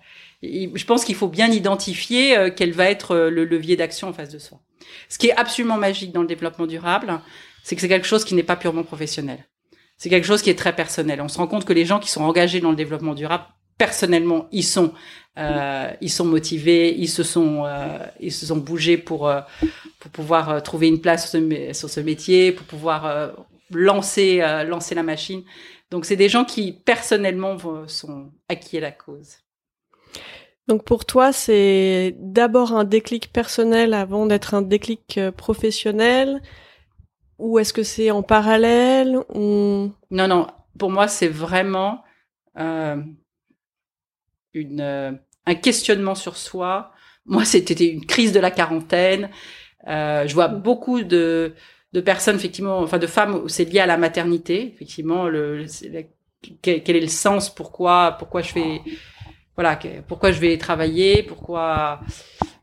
je 0.41 0.85
pense 0.85 1.03
qu'il 1.03 1.15
faut 1.15 1.27
bien 1.27 1.49
identifier 1.51 2.37
euh, 2.37 2.49
quel 2.55 2.71
va 2.71 2.89
être 2.89 3.15
le 3.15 3.43
levier 3.43 3.75
d'action 3.75 4.07
en 4.07 4.13
face 4.13 4.29
de 4.29 4.39
soi. 4.39 4.61
Ce 5.09 5.17
qui 5.17 5.27
est 5.27 5.35
absolument 5.35 5.77
magique 5.77 6.13
dans 6.13 6.21
le 6.21 6.27
développement 6.27 6.67
durable, 6.67 7.19
c'est 7.63 7.75
que 7.75 7.81
c'est 7.81 7.89
quelque 7.89 8.07
chose 8.07 8.23
qui 8.23 8.35
n'est 8.35 8.43
pas 8.43 8.55
purement 8.55 8.83
professionnel. 8.83 9.45
C'est 9.97 10.09
quelque 10.09 10.27
chose 10.27 10.41
qui 10.41 10.49
est 10.49 10.57
très 10.57 10.75
personnel. 10.75 11.21
On 11.21 11.27
se 11.27 11.37
rend 11.37 11.47
compte 11.47 11.65
que 11.65 11.73
les 11.73 11.85
gens 11.85 11.99
qui 11.99 12.09
sont 12.09 12.23
engagés 12.23 12.59
dans 12.59 12.69
le 12.69 12.75
développement 12.75 13.15
durable, 13.15 13.45
personnellement, 13.77 14.47
ils 14.51 14.63
sont, 14.63 14.93
euh, 15.37 15.91
ils 16.01 16.11
sont 16.11 16.25
motivés, 16.25 16.95
ils 16.97 17.09
se 17.09 17.23
sont, 17.23 17.65
euh, 17.65 17.97
ils 18.19 18.31
se 18.31 18.45
sont 18.45 18.57
bougés 18.57 18.97
pour 18.97 19.27
euh, 19.27 19.41
pour 20.05 20.11
pouvoir 20.11 20.49
euh, 20.51 20.59
trouver 20.59 20.87
une 20.87 21.01
place 21.01 21.27
sur 21.27 21.39
ce, 21.39 21.73
sur 21.73 21.89
ce 21.89 21.99
métier, 21.99 22.51
pour 22.51 22.67
pouvoir 22.67 23.07
euh, 23.07 23.31
lancer 23.71 24.37
lancer 24.67 24.93
la 24.93 25.01
machine. 25.01 25.43
Donc 25.89 26.05
c'est 26.05 26.15
des 26.15 26.29
gens 26.29 26.45
qui 26.45 26.71
personnellement 26.71 27.57
sont 27.87 28.31
acquis 28.47 28.77
à 28.77 28.81
la 28.81 28.91
cause. 28.91 29.37
Donc 30.67 30.83
pour 30.83 31.05
toi, 31.05 31.33
c'est 31.33 32.15
d'abord 32.19 32.73
un 32.73 32.83
déclic 32.83 33.33
personnel 33.33 33.95
avant 33.95 34.27
d'être 34.27 34.53
un 34.53 34.61
déclic 34.61 35.19
professionnel? 35.35 36.41
Ou 37.39 37.57
est-ce 37.57 37.73
que 37.73 37.83
c'est 37.83 38.11
en 38.11 38.21
parallèle? 38.21 39.17
Ou... 39.33 39.91
Non, 40.11 40.27
non. 40.27 40.47
Pour 40.77 40.91
moi, 40.91 41.07
c'est 41.07 41.27
vraiment 41.27 42.03
euh, 42.57 43.01
une, 44.53 44.81
euh, 44.81 45.11
un 45.47 45.55
questionnement 45.55 46.15
sur 46.15 46.37
soi. 46.37 46.91
Moi, 47.25 47.45
c'était 47.45 47.89
une 47.89 48.05
crise 48.05 48.31
de 48.31 48.39
la 48.39 48.51
quarantaine. 48.51 49.31
Euh, 49.87 50.27
je 50.27 50.33
vois 50.33 50.47
beaucoup 50.47 51.03
de, 51.03 51.53
de 51.93 52.01
personnes, 52.01 52.35
effectivement, 52.35 52.79
enfin 52.79 52.97
de 52.97 53.07
femmes, 53.07 53.47
c'est 53.47 53.65
lié 53.65 53.79
à 53.79 53.85
la 53.85 53.97
maternité. 53.97 54.71
Effectivement, 54.73 55.27
quel, 56.61 56.95
est 56.95 57.01
le 57.01 57.07
sens 57.07 57.53
Pourquoi, 57.53 58.15
pourquoi 58.17 58.41
je 58.41 58.51
fais, 58.51 58.81
voilà, 59.55 59.79
pourquoi 60.07 60.31
je 60.31 60.39
vais 60.39 60.57
travailler 60.57 61.23
Pourquoi 61.23 62.01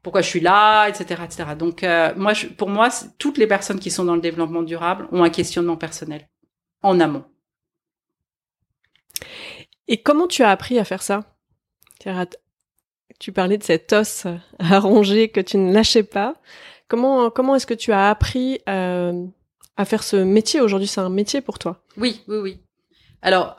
pourquoi 0.02 0.20
je 0.20 0.28
suis 0.28 0.40
là, 0.40 0.88
etc., 0.88 1.22
etc. 1.24 1.44
Donc 1.56 1.84
euh, 1.84 2.12
moi, 2.16 2.32
pour 2.58 2.68
moi, 2.68 2.88
toutes 3.18 3.38
les 3.38 3.46
personnes 3.46 3.78
qui 3.78 3.90
sont 3.90 4.04
dans 4.04 4.16
le 4.16 4.20
développement 4.20 4.62
durable 4.62 5.06
ont 5.12 5.22
un 5.22 5.30
questionnement 5.30 5.76
personnel 5.76 6.28
en 6.82 6.98
amont. 6.98 7.24
Et 9.88 10.02
comment 10.02 10.26
tu 10.26 10.42
as 10.42 10.50
appris 10.50 10.78
à 10.78 10.84
faire 10.84 11.02
ça? 11.02 11.20
Tu 13.20 13.30
parlais 13.30 13.58
de 13.58 13.62
cet 13.62 13.92
os 13.92 14.26
à 14.58 14.80
ronger 14.80 15.28
que 15.28 15.40
tu 15.40 15.56
ne 15.56 15.72
lâchais 15.72 16.02
pas. 16.02 16.34
Comment 16.88 17.30
comment 17.30 17.54
est-ce 17.56 17.66
que 17.66 17.74
tu 17.74 17.92
as 17.92 18.10
appris 18.10 18.60
euh, 18.68 19.26
à 19.76 19.84
faire 19.84 20.02
ce 20.02 20.16
métier? 20.16 20.60
Aujourd'hui 20.60 20.88
C'est 20.88 21.00
un 21.00 21.08
métier 21.08 21.40
pour 21.40 21.58
toi 21.58 21.82
Oui, 21.96 22.20
oui, 22.28 22.36
oui. 22.38 22.60
Alors, 23.22 23.56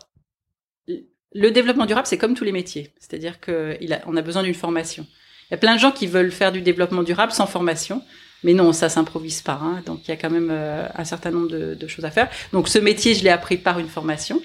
le 0.87 1.49
développement 1.49 1.85
durable, 1.85 2.07
c'est 2.07 2.17
comme 2.17 2.35
tous 2.35 2.43
les 2.43 2.51
métiers, 2.51 2.93
c'est-à-dire 2.99 3.39
qu'on 3.39 4.13
a, 4.15 4.19
a 4.19 4.21
besoin 4.21 4.43
d'une 4.43 4.53
formation. 4.53 5.07
Il 5.49 5.53
y 5.53 5.55
a 5.55 5.57
plein 5.57 5.75
de 5.75 5.79
gens 5.79 5.91
qui 5.91 6.07
veulent 6.07 6.31
faire 6.31 6.51
du 6.51 6.61
développement 6.61 7.03
durable 7.03 7.31
sans 7.31 7.47
formation. 7.47 8.01
Mais 8.43 8.53
non, 8.53 8.73
ça 8.73 8.89
s'improvise 8.89 9.41
pas. 9.41 9.59
Hein. 9.61 9.81
Donc 9.85 10.01
il 10.05 10.09
y 10.09 10.13
a 10.13 10.17
quand 10.17 10.29
même 10.29 10.49
euh, 10.51 10.87
un 10.93 11.05
certain 11.05 11.31
nombre 11.31 11.49
de, 11.49 11.87
choses 11.87 12.05
à 12.05 12.11
faire. 12.11 12.29
Donc 12.51 12.67
ce 12.67 12.77
métier, 12.77 13.15
je 13.15 13.23
l'ai 13.23 13.29
appris 13.29 13.57
par 13.57 13.79
une 13.79 13.87
formation. 13.87 14.41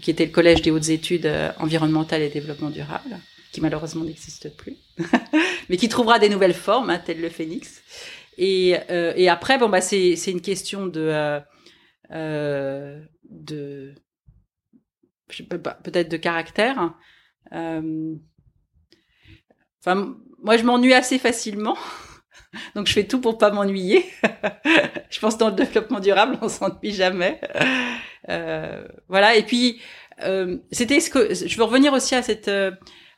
qui 0.00 0.10
était 0.10 0.24
le 0.24 0.32
collège 0.32 0.62
des 0.62 0.70
hautes 0.70 0.88
études 0.88 1.26
euh, 1.26 1.50
environnementales 1.58 2.22
et 2.22 2.28
développement 2.28 2.70
durable, 2.70 3.18
malheureusement 3.60 4.04
n'existe 4.04 4.56
plus, 4.56 4.76
mais 5.68 5.76
qui 5.76 5.88
trouvera 5.88 6.18
des 6.18 6.28
nouvelles 6.28 6.54
formes, 6.54 6.90
hein, 6.90 7.00
tel 7.04 7.20
le 7.20 7.28
phénix. 7.28 7.82
Et, 8.38 8.76
euh, 8.90 9.28
après, 9.28 9.58
bon 9.58 9.68
bah 9.68 9.80
c'est 9.80 10.14
une 10.26 10.40
question 10.40 10.86
de 10.86 11.00
euh, 11.00 11.40
euh 12.12 13.00
de 13.28 13.94
peut-être 15.82 16.08
de 16.08 16.16
caractère. 16.16 16.94
Euh, 17.52 18.14
moi, 20.40 20.56
je 20.56 20.64
m'ennuie 20.64 20.94
assez 20.94 21.18
facilement. 21.18 21.76
Donc, 22.74 22.86
je 22.86 22.92
fais 22.92 23.06
tout 23.06 23.20
pour 23.20 23.36
pas 23.36 23.50
m'ennuyer. 23.50 24.04
je 25.10 25.18
pense 25.20 25.36
dans 25.36 25.48
le 25.48 25.54
développement 25.54 26.00
durable, 26.00 26.38
on 26.40 26.48
s'ennuie 26.48 26.92
jamais. 26.92 27.40
Voilà. 29.08 29.36
Et 29.36 29.42
puis, 29.42 29.80
c'était 30.70 31.00
ce 31.00 31.10
que 31.10 31.34
je 31.34 31.56
veux 31.56 31.64
revenir 31.64 31.92
aussi 31.92 32.14
à 32.14 32.22
cette 32.22 32.50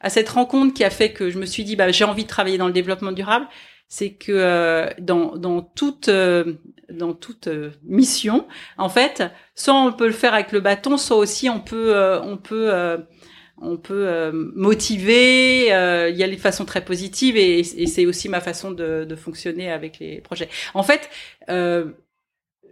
à 0.01 0.11
cette 0.11 0.29
rencontre 0.29 0.75
qui 0.75 0.85
a 0.85 0.91
fait 0.91 1.13
que 1.13 1.31
je 1.31 1.39
me 1.39 1.47
suis 1.47 1.65
dit, 1.65 1.77
bah, 1.77 1.91
j'ai 1.91 2.05
envie 2.05 2.25
de 2.25 2.29
travailler 2.29 2.59
dans 2.59 2.67
le 2.67 2.73
développement 2.73 3.13
durable. 3.13 3.47
C'est 3.89 4.13
que 4.13 4.31
euh, 4.31 4.89
dans 5.01 5.37
dans 5.37 5.63
toute 5.63 6.09
euh, 6.09 6.55
dans 6.91 7.13
toute 7.13 7.49
mission, 7.83 8.47
en 8.79 8.89
fait, 8.89 9.25
soit 9.57 9.75
on 9.75 9.93
peut 9.93 10.07
le 10.07 10.13
faire 10.13 10.33
avec 10.33 10.53
le 10.53 10.61
bâton, 10.61 10.97
soit 10.97 11.17
aussi 11.17 11.51
on 11.51 11.61
peut 11.61 12.21
on 12.23 12.37
peut 12.37 12.71
on 13.61 13.77
peut 13.77 14.09
euh, 14.09 14.33
motiver. 14.55 15.73
Euh, 15.73 16.09
il 16.09 16.17
y 16.17 16.25
a 16.25 16.27
les 16.27 16.37
façons 16.37 16.65
très 16.65 16.85
positives 16.85 17.37
et, 17.37 17.63
c'est 17.63 18.07
aussi 18.07 18.29
ma 18.29 18.41
façon 18.41 18.71
de, 18.71 19.05
de, 19.05 19.17
fonctionner 19.17 19.71
avec 19.71 19.99
les 19.99 20.21
projets. 20.21 20.49
En 20.75 20.83
fait, 20.83 21.11
euh, 21.51 21.93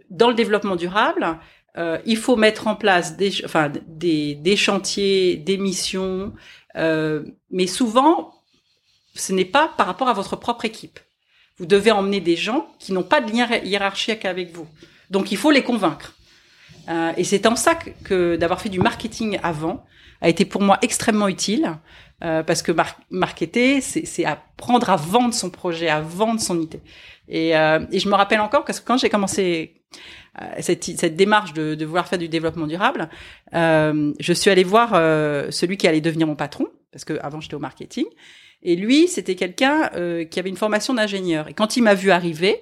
dans 0.09 0.29
le 0.29 0.35
développement 0.35 0.75
durable, 0.75 1.37
euh, 1.77 1.97
il 2.05 2.17
faut 2.17 2.35
mettre 2.35 2.67
en 2.67 2.75
place 2.75 3.17
des, 3.17 3.45
enfin, 3.45 3.71
des, 3.87 4.35
des 4.35 4.55
chantiers, 4.55 5.37
des 5.37 5.57
missions, 5.57 6.33
mais 7.51 7.67
souvent, 7.67 8.33
ce 9.15 9.33
n'est 9.33 9.45
pas 9.45 9.69
par 9.77 9.87
rapport 9.87 10.07
à 10.07 10.13
votre 10.13 10.35
propre 10.35 10.65
équipe. 10.65 10.99
Vous 11.57 11.65
devez 11.65 11.91
emmener 11.91 12.21
des 12.21 12.37
gens 12.37 12.67
qui 12.79 12.93
n'ont 12.93 13.03
pas 13.03 13.19
de 13.19 13.31
lien 13.31 13.47
hiérarchique 13.63 14.23
avec 14.23 14.53
vous. 14.53 14.67
Donc, 15.09 15.31
il 15.31 15.37
faut 15.37 15.51
les 15.51 15.63
convaincre. 15.63 16.15
et 17.17 17.23
c'est 17.25 17.45
en 17.45 17.57
ça 17.57 17.75
que, 17.75 18.37
d'avoir 18.37 18.61
fait 18.61 18.69
du 18.69 18.79
marketing 18.79 19.39
avant, 19.43 19.83
a 20.21 20.29
été 20.29 20.45
pour 20.45 20.61
moi 20.61 20.77
extrêmement 20.81 21.27
utile 21.27 21.77
euh, 22.23 22.43
parce 22.43 22.61
que 22.61 22.71
mar 22.71 22.97
marketer, 23.09 23.79
c'est 23.81 24.25
apprendre 24.25 24.89
à 24.89 24.97
vendre 24.97 25.33
son 25.33 25.49
projet, 25.49 25.87
à 25.87 26.01
vendre 26.01 26.41
son 26.41 26.59
idée. 26.59 26.81
Et, 27.29 27.55
euh, 27.55 27.79
et 27.91 27.99
je 27.99 28.09
me 28.09 28.15
rappelle 28.15 28.41
encore 28.41 28.65
parce 28.65 28.79
que 28.79 28.85
quand 28.85 28.97
j'ai 28.97 29.09
commencé 29.09 29.75
euh, 29.75 29.78
cette, 30.59 30.83
cette, 30.83 31.15
démarche 31.15 31.53
de, 31.53 31.85
vouloir 31.85 32.07
faire 32.07 32.19
du 32.19 32.29
développement 32.29 32.67
durable, 32.67 33.09
euh, 33.53 34.13
je 34.19 34.33
suis 34.33 34.49
allée 34.49 34.63
voir 34.63 34.91
euh, 34.93 35.51
celui 35.51 35.77
qui 35.77 35.87
allait 35.87 36.01
devenir 36.01 36.27
mon 36.27 36.35
patron 36.35 36.67
parce 36.91 37.05
que 37.05 37.19
avant 37.21 37.39
j'étais 37.39 37.55
au 37.55 37.59
marketing. 37.59 38.05
Et 38.61 38.75
lui, 38.75 39.07
c'était 39.07 39.35
quelqu'un 39.35 39.89
euh, 39.95 40.25
qui 40.25 40.39
avait 40.39 40.49
une 40.49 40.57
formation 40.57 40.93
d'ingénieur. 40.93 41.47
Et 41.47 41.53
quand 41.53 41.77
il 41.77 41.83
m'a 41.83 41.93
vu 41.93 42.11
arriver, 42.11 42.61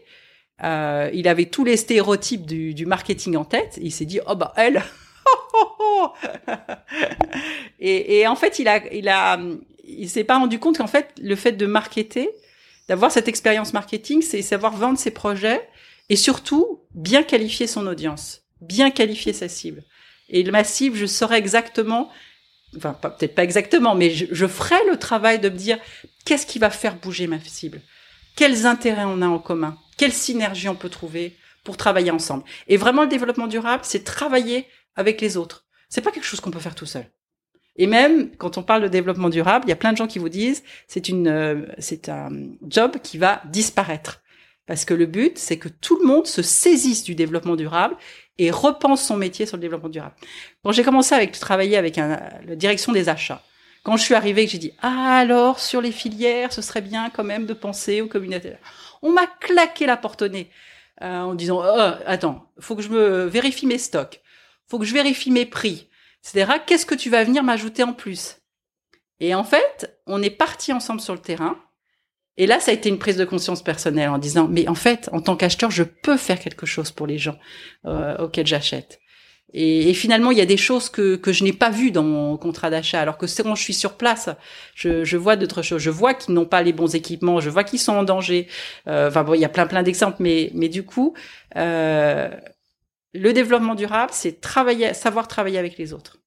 il 0.62 1.28
avait 1.28 1.46
tous 1.46 1.64
les 1.64 1.78
stéréotypes 1.78 2.46
du, 2.46 2.86
marketing 2.86 3.36
en 3.36 3.46
tête. 3.46 3.80
Il 3.82 3.92
s'est 3.92 4.06
dit, 4.06 4.20
oh 4.28 4.36
bah 4.36 4.54
elle, 4.58 4.84
et, 7.80 8.20
et, 8.20 8.28
en 8.28 8.36
fait, 8.36 8.60
il 8.60 8.68
a, 8.68 8.82
il 8.94 9.08
a, 9.10 9.40
il 9.84 10.10
s'est 10.10 10.24
pas 10.24 10.38
rendu 10.38 10.60
compte 10.60 10.78
qu'en 10.78 10.88
fait, 10.88 11.14
le 11.22 11.36
fait 11.36 11.54
de 11.54 11.66
marketer, 11.66 12.30
d'avoir 12.88 13.12
cette 13.12 13.28
expérience 13.28 13.74
marketing, 13.74 14.22
c'est 14.22 14.42
savoir 14.42 14.76
vendre 14.76 14.98
ses 14.98 15.12
projets 15.12 15.68
et 16.10 16.16
surtout 16.16 16.82
bien 16.94 17.24
qualifier 17.24 17.68
son 17.68 17.88
audience, 17.88 18.44
bien 18.62 18.92
qualifier 18.92 19.34
sa 19.34 19.50
cible. 19.50 19.84
Et 20.30 20.44
ma 20.44 20.64
cible, 20.64 20.98
je 20.98 21.06
saurais 21.06 21.38
exactement, 21.38 22.10
enfin 22.76 22.94
peut-être 22.94 23.36
pas 23.36 23.44
exactement, 23.44 23.96
mais 23.96 24.12
je, 24.12 24.26
je 24.32 24.48
ferai 24.48 24.76
le 24.90 24.98
travail 24.98 25.40
de 25.40 25.50
me 25.50 25.58
dire 25.58 25.80
qu'est-ce 26.26 26.46
qui 26.46 26.60
va 26.60 26.70
faire 26.70 26.96
bouger 26.96 27.28
ma 27.28 27.40
cible, 27.40 27.82
quels 28.36 28.66
intérêts 28.66 29.06
on 29.06 29.22
a 29.22 29.28
en 29.28 29.40
commun, 29.40 29.78
quelle 29.98 30.14
synergie 30.14 30.70
on 30.70 30.76
peut 30.76 30.90
trouver 30.90 31.36
pour 31.64 31.78
travailler 31.78 32.12
ensemble? 32.12 32.44
Et 32.68 32.78
vraiment, 32.78 33.04
le 33.04 33.10
développement 33.10 33.48
durable, 33.48 33.84
c'est 33.86 34.04
travailler 34.04 34.68
avec 34.96 35.22
les 35.22 35.38
autres. 35.38 35.66
C'est 35.90 36.02
pas 36.02 36.12
quelque 36.12 36.26
chose 36.26 36.40
qu'on 36.40 36.52
peut 36.52 36.60
faire 36.60 36.76
tout 36.76 36.86
seul. 36.86 37.06
Et 37.78 37.88
même 37.88 38.36
quand 38.38 38.58
on 38.58 38.64
parle 38.64 38.84
de 38.84 38.88
développement 38.88 39.30
durable, 39.30 39.66
il 39.66 39.70
y 39.70 39.74
a 39.74 39.78
plein 39.78 39.92
de 39.92 39.98
gens 39.98 40.08
qui 40.08 40.20
vous 40.20 40.30
disent 40.30 40.64
c'est 40.88 41.10
une 41.10 41.28
euh, 41.28 41.62
c'est 41.78 42.10
un 42.10 42.30
job 42.68 42.98
qui 43.04 43.18
va 43.18 43.42
disparaître 43.46 44.22
parce 44.68 44.86
que 44.86 44.94
le 44.94 45.06
but 45.06 45.38
c'est 45.38 45.58
que 45.58 45.70
tout 45.70 45.98
le 46.00 46.06
monde 46.06 46.28
se 46.28 46.42
saisisse 46.42 47.04
du 47.04 47.16
développement 47.16 47.56
durable 47.56 47.96
et 48.38 48.52
repense 48.52 49.04
son 49.04 49.18
métier 49.18 49.46
sur 49.46 49.58
le 49.58 49.62
développement 49.62 49.90
durable. 49.90 50.16
Quand 50.64 50.72
j'ai 50.72 50.84
commencé 50.84 51.16
avec 51.16 51.32
travailler 51.32 51.78
avec 51.78 51.98
un, 51.98 52.20
la 52.46 52.56
direction 52.56 52.92
des 52.92 53.10
achats, 53.10 53.42
quand 53.84 53.98
je 53.98 54.04
suis 54.04 54.14
arrivée 54.14 54.46
que 54.46 54.52
j'ai 54.52 54.58
dit 54.58 54.74
ah 54.82 55.18
alors 55.18 55.60
sur 55.60 55.82
les 55.82 55.92
filières, 55.92 56.54
ce 56.54 56.62
serait 56.62 56.82
bien 56.82 57.10
quand 57.10 57.24
même 57.24 57.46
de 57.46 57.54
penser 57.54 58.02
aux 58.02 58.08
communautés. 58.08 58.54
On 59.02 59.12
m'a 59.12 59.26
claqué 59.26 59.86
la 59.88 59.98
porte 59.98 60.22
au 60.22 60.28
nez 60.28 60.52
euh, 61.02 61.22
en 61.22 61.34
disant 61.34 61.64
oh, 61.64 61.92
attends, 62.06 62.52
faut 62.60 62.76
que 62.76 62.84
je 62.84 62.90
me 62.90 63.26
vérifie 63.26 63.66
mes 63.66 63.80
stocks 63.80 64.22
faut 64.68 64.80
que 64.80 64.86
je 64.86 64.94
vérifie 64.94 65.32
mes 65.32 65.46
prix, 65.46 65.90
etc. 66.24 66.60
Qu'est-ce 66.66 66.86
que 66.86 66.96
tu 66.96 67.10
vas 67.10 67.24
venir 67.24 67.44
m'ajouter 67.44 67.84
en 67.84 67.94
plus? 67.94 68.38
Et 69.20 69.34
en 69.34 69.44
fait, 69.44 70.00
on 70.06 70.22
est 70.22 70.30
parti 70.30 70.74
ensemble 70.74 71.02
sur 71.02 71.14
le 71.14 71.22
terrain. 71.22 71.58
Et 72.38 72.46
là, 72.46 72.60
ça 72.60 72.72
a 72.72 72.74
été 72.74 72.90
une 72.90 73.00
prise 73.00 73.18
de 73.18 73.26
conscience 73.26 73.64
personnelle 73.64 74.10
en 74.10 74.20
disant, 74.20 74.48
mais 74.48 74.68
en 74.68 74.76
fait, 74.76 75.10
en 75.12 75.22
tant 75.22 75.36
qu'acheteur, 75.36 75.72
je 75.72 75.84
peux 75.84 76.18
faire 76.18 76.40
quelque 76.40 76.66
chose 76.66 76.92
pour 76.92 77.08
les 77.08 77.18
gens 77.18 77.38
euh, 77.86 78.16
auxquels 78.18 78.48
j'achète. 78.48 79.00
Et, 79.54 79.90
et, 79.90 79.94
finalement, 79.94 80.32
il 80.32 80.38
y 80.38 80.42
a 80.42 80.46
des 80.46 80.58
choses 80.58 80.90
que, 80.90 81.16
que 81.16 81.32
je 81.32 81.44
n'ai 81.44 81.54
pas 81.54 81.70
vues 81.70 81.92
dans 81.92 82.04
mon 82.04 82.38
contrat 82.38 82.70
d'achat, 82.70 83.00
alors 83.02 83.18
que 83.18 83.26
quand 83.42 83.56
je 83.56 83.64
suis 83.64 83.74
sur 83.74 83.94
place, 83.94 84.30
je, 84.76 85.06
je 85.06 85.18
vois 85.18 85.38
d'autres 85.38 85.62
choses. 85.62 85.82
Je 85.82 85.90
vois 85.90 86.14
qu'ils 86.14 86.34
n'ont 86.34 86.46
pas 86.46 86.62
les 86.62 86.74
bons 86.74 86.96
équipements, 86.96 87.40
je 87.40 87.50
vois 87.50 87.64
qu'ils 87.64 87.80
sont 87.80 87.94
en 87.94 88.04
danger. 88.04 88.48
Euh, 88.88 89.08
enfin 89.08 89.24
bon, 89.24 89.34
il 89.36 89.40
y 89.40 89.46
a 89.46 89.50
plein 89.50 89.66
plein 89.66 89.84
d'exemples, 89.84 90.18
mais 90.20 90.52
mais 90.54 90.68
du 90.68 90.84
coup, 90.84 91.14
euh, 91.56 92.30
le 93.14 93.34
développement 93.34 93.76
durable, 93.76 94.12
c'est 94.14 94.42
travailler, 94.42 94.94
savoir 94.94 95.28
travailler 95.28 95.58
avec 95.60 95.78
les 95.78 95.94
autres. 95.94 96.18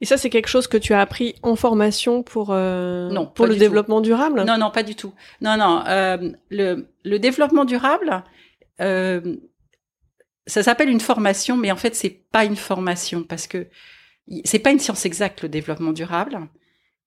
Et 0.00 0.04
ça, 0.04 0.16
c'est 0.16 0.30
quelque 0.30 0.48
chose 0.48 0.66
que 0.66 0.76
tu 0.76 0.92
as 0.94 1.00
appris 1.00 1.34
en 1.42 1.56
formation 1.56 2.22
pour 2.22 2.48
euh, 2.50 3.08
non 3.10 3.26
pour 3.26 3.46
le 3.46 3.56
développement 3.56 4.00
durable? 4.00 4.44
Non, 4.44 4.58
non, 4.58 4.70
pas 4.70 4.82
du 4.82 4.94
tout. 4.94 5.12
Non, 5.40 5.56
non. 5.56 5.84
Euh, 5.86 6.32
le, 6.50 6.88
le 7.04 7.18
développement 7.18 7.64
durable, 7.64 8.22
euh, 8.80 9.36
ça 10.46 10.62
s'appelle 10.62 10.88
une 10.88 11.00
formation, 11.00 11.56
mais 11.56 11.70
en 11.70 11.76
fait, 11.76 11.94
c'est 11.94 12.22
pas 12.30 12.44
une 12.44 12.56
formation 12.56 13.22
parce 13.22 13.46
que 13.46 13.68
c'est 14.44 14.58
pas 14.58 14.70
une 14.70 14.78
science 14.78 15.04
exacte 15.06 15.42
le 15.42 15.48
développement 15.48 15.92
durable. 15.92 16.38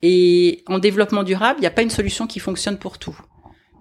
Et 0.02 0.64
en 0.68 0.80
développement 0.80 1.24
durable, 1.24 1.60
il 1.60 1.62
n'y 1.62 1.68
a 1.68 1.72
pas 1.72 1.82
une 1.82 1.90
solution 1.90 2.28
qui 2.28 2.40
fonctionne 2.40 2.78
pour 2.78 2.98
tout 2.98 3.18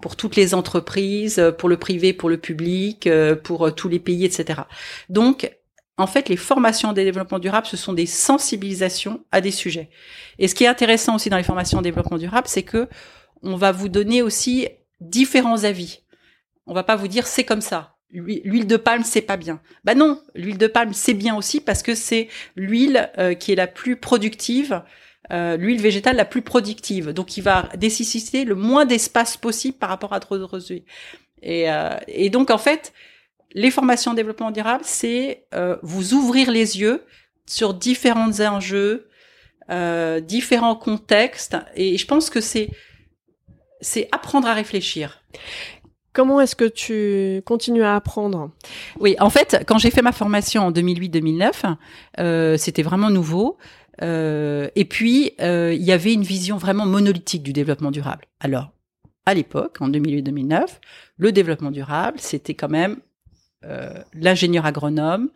pour 0.01 0.17
toutes 0.17 0.37
les 0.37 0.53
entreprises, 0.53 1.43
pour 1.57 1.71
le 1.71 1.79
privé, 1.79 2.13
pour 2.13 2.29
le 2.29 2.37
public, 2.37 3.09
pour 3.43 3.75
tous 3.75 3.89
les 3.89 3.99
pays, 3.99 4.27
etc. 4.27 4.61
Donc, 5.09 5.51
en 5.97 6.07
fait, 6.07 6.29
les 6.29 6.37
formations 6.37 6.89
en 6.89 6.93
développement 6.93 7.39
durable, 7.39 7.67
ce 7.67 7.77
sont 7.77 7.93
des 7.93 8.07
sensibilisations 8.07 9.25
à 9.31 9.41
des 9.41 9.51
sujets. 9.51 9.91
Et 10.39 10.49
ce 10.49 10.55
qui 10.55 10.65
est 10.65 10.69
intéressant 10.69 11.17
aussi 11.17 11.31
dans 11.31 11.37
les 11.37 11.45
formations 11.45 11.79
en 11.79 11.83
développement 11.83 12.19
durable, 12.19 12.49
c'est 12.49 12.65
que 12.65 12.89
on 13.43 13.57
va 13.57 13.73
vous 13.73 13.89
donner 13.89 14.23
aussi 14.23 14.69
différents 15.01 15.65
avis. 15.65 16.01
On 16.67 16.75
va 16.75 16.83
pas 16.83 16.97
vous 16.97 17.09
dire 17.09 17.27
c'est 17.27 17.45
comme 17.45 17.61
ça. 17.61 17.97
L'huile 18.11 18.67
de 18.67 18.77
palme, 18.77 19.03
c'est 19.03 19.23
pas 19.23 19.37
bien. 19.37 19.61
Bah 19.85 19.95
non, 19.95 20.21
l'huile 20.35 20.59
de 20.59 20.69
palme, 20.69 20.93
c'est 20.93 21.15
bien 21.15 21.37
aussi 21.37 21.61
parce 21.61 21.83
que 21.83 21.97
c'est 21.97 22.29
l'huile 22.55 23.11
qui 23.41 23.53
est 23.53 23.57
la 23.57 23.67
plus 23.67 23.97
productive 23.97 24.83
euh, 25.33 25.57
l'huile 25.57 25.81
végétale 25.81 26.17
la 26.17 26.25
plus 26.25 26.43
productive. 26.43 27.11
Donc, 27.11 27.37
il 27.37 27.43
va 27.43 27.69
nécessiter 27.81 28.45
le 28.45 28.55
moins 28.55 28.85
d'espace 28.85 29.37
possible 29.37 29.79
par 29.79 29.89
rapport 29.89 30.13
à 30.13 30.21
d'autres 30.21 30.61
huiles. 30.71 30.85
Et, 31.43 31.71
euh, 31.71 31.97
et, 32.09 32.29
donc, 32.29 32.51
en 32.51 32.59
fait, 32.59 32.93
les 33.55 33.71
formations 33.71 34.11
en 34.11 34.15
développement 34.15 34.51
durable, 34.51 34.83
c'est 34.85 35.47
euh, 35.55 35.77
vous 35.83 36.15
ouvrir 36.15 36.51
les 36.51 36.81
yeux 36.81 37.03
sur 37.47 37.73
différents 37.73 38.41
enjeux, 38.41 39.09
euh, 39.71 40.21
différents 40.21 40.75
contextes. 40.75 41.57
Et 41.77 41.97
je 41.97 42.07
pense 42.07 42.31
que 42.31 42.41
c'est 42.41 42.71
c'est 43.81 44.09
apprendre 44.13 44.49
à 44.49 44.55
réfléchir. 44.55 45.23
Comment 46.13 46.41
est-ce 46.41 46.57
que 46.57 46.65
tu 46.65 47.43
continues 47.45 47.83
à 47.83 47.97
apprendre? 47.97 48.51
Oui, 48.99 49.17
en 49.19 49.31
fait, 49.31 49.63
quand 49.67 49.79
j'ai 49.79 49.91
fait 49.91 50.01
ma 50.01 50.13
formation 50.13 50.63
en 50.63 50.73
2008-2009, 50.73 51.77
euh, 52.21 52.57
c'était 52.57 52.83
vraiment 52.83 53.11
nouveau. 53.11 53.59
Et 54.01 54.87
puis, 54.89 55.33
il 55.39 55.83
y 55.83 55.93
avait 55.93 56.13
une 56.13 56.23
vision 56.23 56.57
vraiment 56.57 56.87
monolithique 56.87 57.43
du 57.43 57.53
développement 57.53 57.91
durable. 57.91 58.25
Alors, 58.41 58.71
à 59.27 59.35
l'époque, 59.35 59.77
en 59.81 59.89
2008-2009, 59.89 60.67
le 61.19 61.33
développement 61.33 61.71
durable, 61.71 62.19
c'était 62.21 62.55
quand 62.55 62.69
même 62.69 62.99
l'ingénieur 64.15 64.67
agronome 64.67 65.31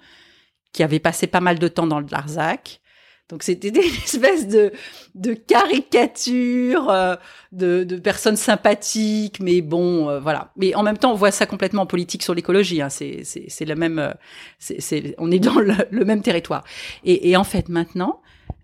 qui 0.73 0.83
avait 0.83 0.99
passé 0.99 1.27
pas 1.27 1.41
mal 1.41 1.59
de 1.59 1.69
temps 1.69 1.87
dans 1.87 2.01
le 2.01 2.07
Larzac, 2.11 2.81
Donc 3.29 3.43
c'était 3.43 3.69
une 3.69 3.77
espèce 4.05 4.49
de, 4.49 4.73
de 5.15 5.35
caricature 5.35 6.91
euh, 6.91 7.17
de, 7.53 7.85
de, 7.85 7.97
personnes 7.97 8.37
sympathiques, 8.37 9.41
mais 9.41 9.61
bon, 9.61 10.09
euh, 10.09 10.21
voilà. 10.21 10.53
Mais 10.57 10.75
en 10.75 10.83
même 10.83 10.99
temps, 10.99 11.13
on 11.13 11.17
voit 11.17 11.31
ça 11.31 11.47
complètement 11.47 11.83
en 11.83 11.87
politique 11.87 12.23
sur 12.23 12.35
l'écologie. 12.35 12.81
Hein. 12.81 12.89
C'est, 12.89 13.23
c'est, 13.25 13.47
c'est 13.49 13.65
la 13.65 13.75
même, 13.75 13.99
euh, 13.99 15.15
on 15.19 15.31
est 15.31 15.39
dans 15.39 15.59
le, 15.59 16.05
même 16.05 16.23
territoire. 16.23 16.65
Et, 17.05 17.37
en 17.37 17.45
fait, 17.45 17.69
maintenant, 17.69 18.21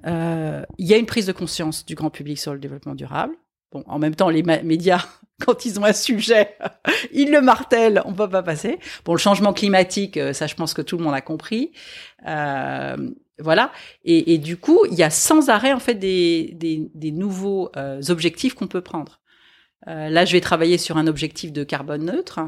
il 0.06 0.87
y 0.87 0.94
a 0.94 0.97
une 0.97 1.06
prise 1.06 1.26
de 1.26 1.33
conscience 1.33 1.85
du 1.85 1.94
grand 1.94 2.11
public 2.11 2.38
sur 2.38 2.52
le 2.52 2.59
développement 2.59 2.94
durable. 2.94 3.35
Bon, 3.73 3.83
en 3.87 3.99
même 3.99 4.14
temps, 4.14 4.28
les 4.28 4.42
médias, 4.42 5.04
quand 5.40 5.64
ils 5.64 5.80
ont 5.80 5.84
un 5.84 5.92
sujet, 5.92 6.56
ils 7.12 7.30
le 7.30 7.40
martèlent, 7.40 8.02
on 8.04 8.12
peut 8.12 8.28
pas 8.28 8.42
passer. 8.42 8.78
Bon, 9.04 9.12
le 9.12 9.18
changement 9.18 9.52
climatique, 9.52 10.18
ça, 10.32 10.46
je 10.46 10.54
pense 10.54 10.74
que 10.74 10.82
tout 10.82 10.96
le 10.96 11.04
monde 11.04 11.14
a 11.14 11.20
compris. 11.20 11.72
Euh, 12.26 12.96
voilà. 13.38 13.72
Et, 14.04 14.34
et, 14.34 14.38
du 14.38 14.56
coup, 14.56 14.80
il 14.90 14.94
y 14.94 15.02
a 15.02 15.10
sans 15.10 15.48
arrêt 15.48 15.72
en 15.72 15.80
fait 15.80 15.94
des, 15.94 16.52
des, 16.54 16.90
des 16.94 17.10
nouveaux 17.10 17.70
euh, 17.76 18.00
objectifs 18.08 18.54
qu'on 18.54 18.68
peut 18.68 18.80
prendre. 18.80 19.20
Euh, 19.88 20.08
là, 20.08 20.24
je 20.24 20.32
vais 20.32 20.40
travailler 20.40 20.78
sur 20.78 20.96
un 20.96 21.06
objectif 21.06 21.52
de 21.52 21.64
carbone 21.64 22.04
neutre, 22.04 22.40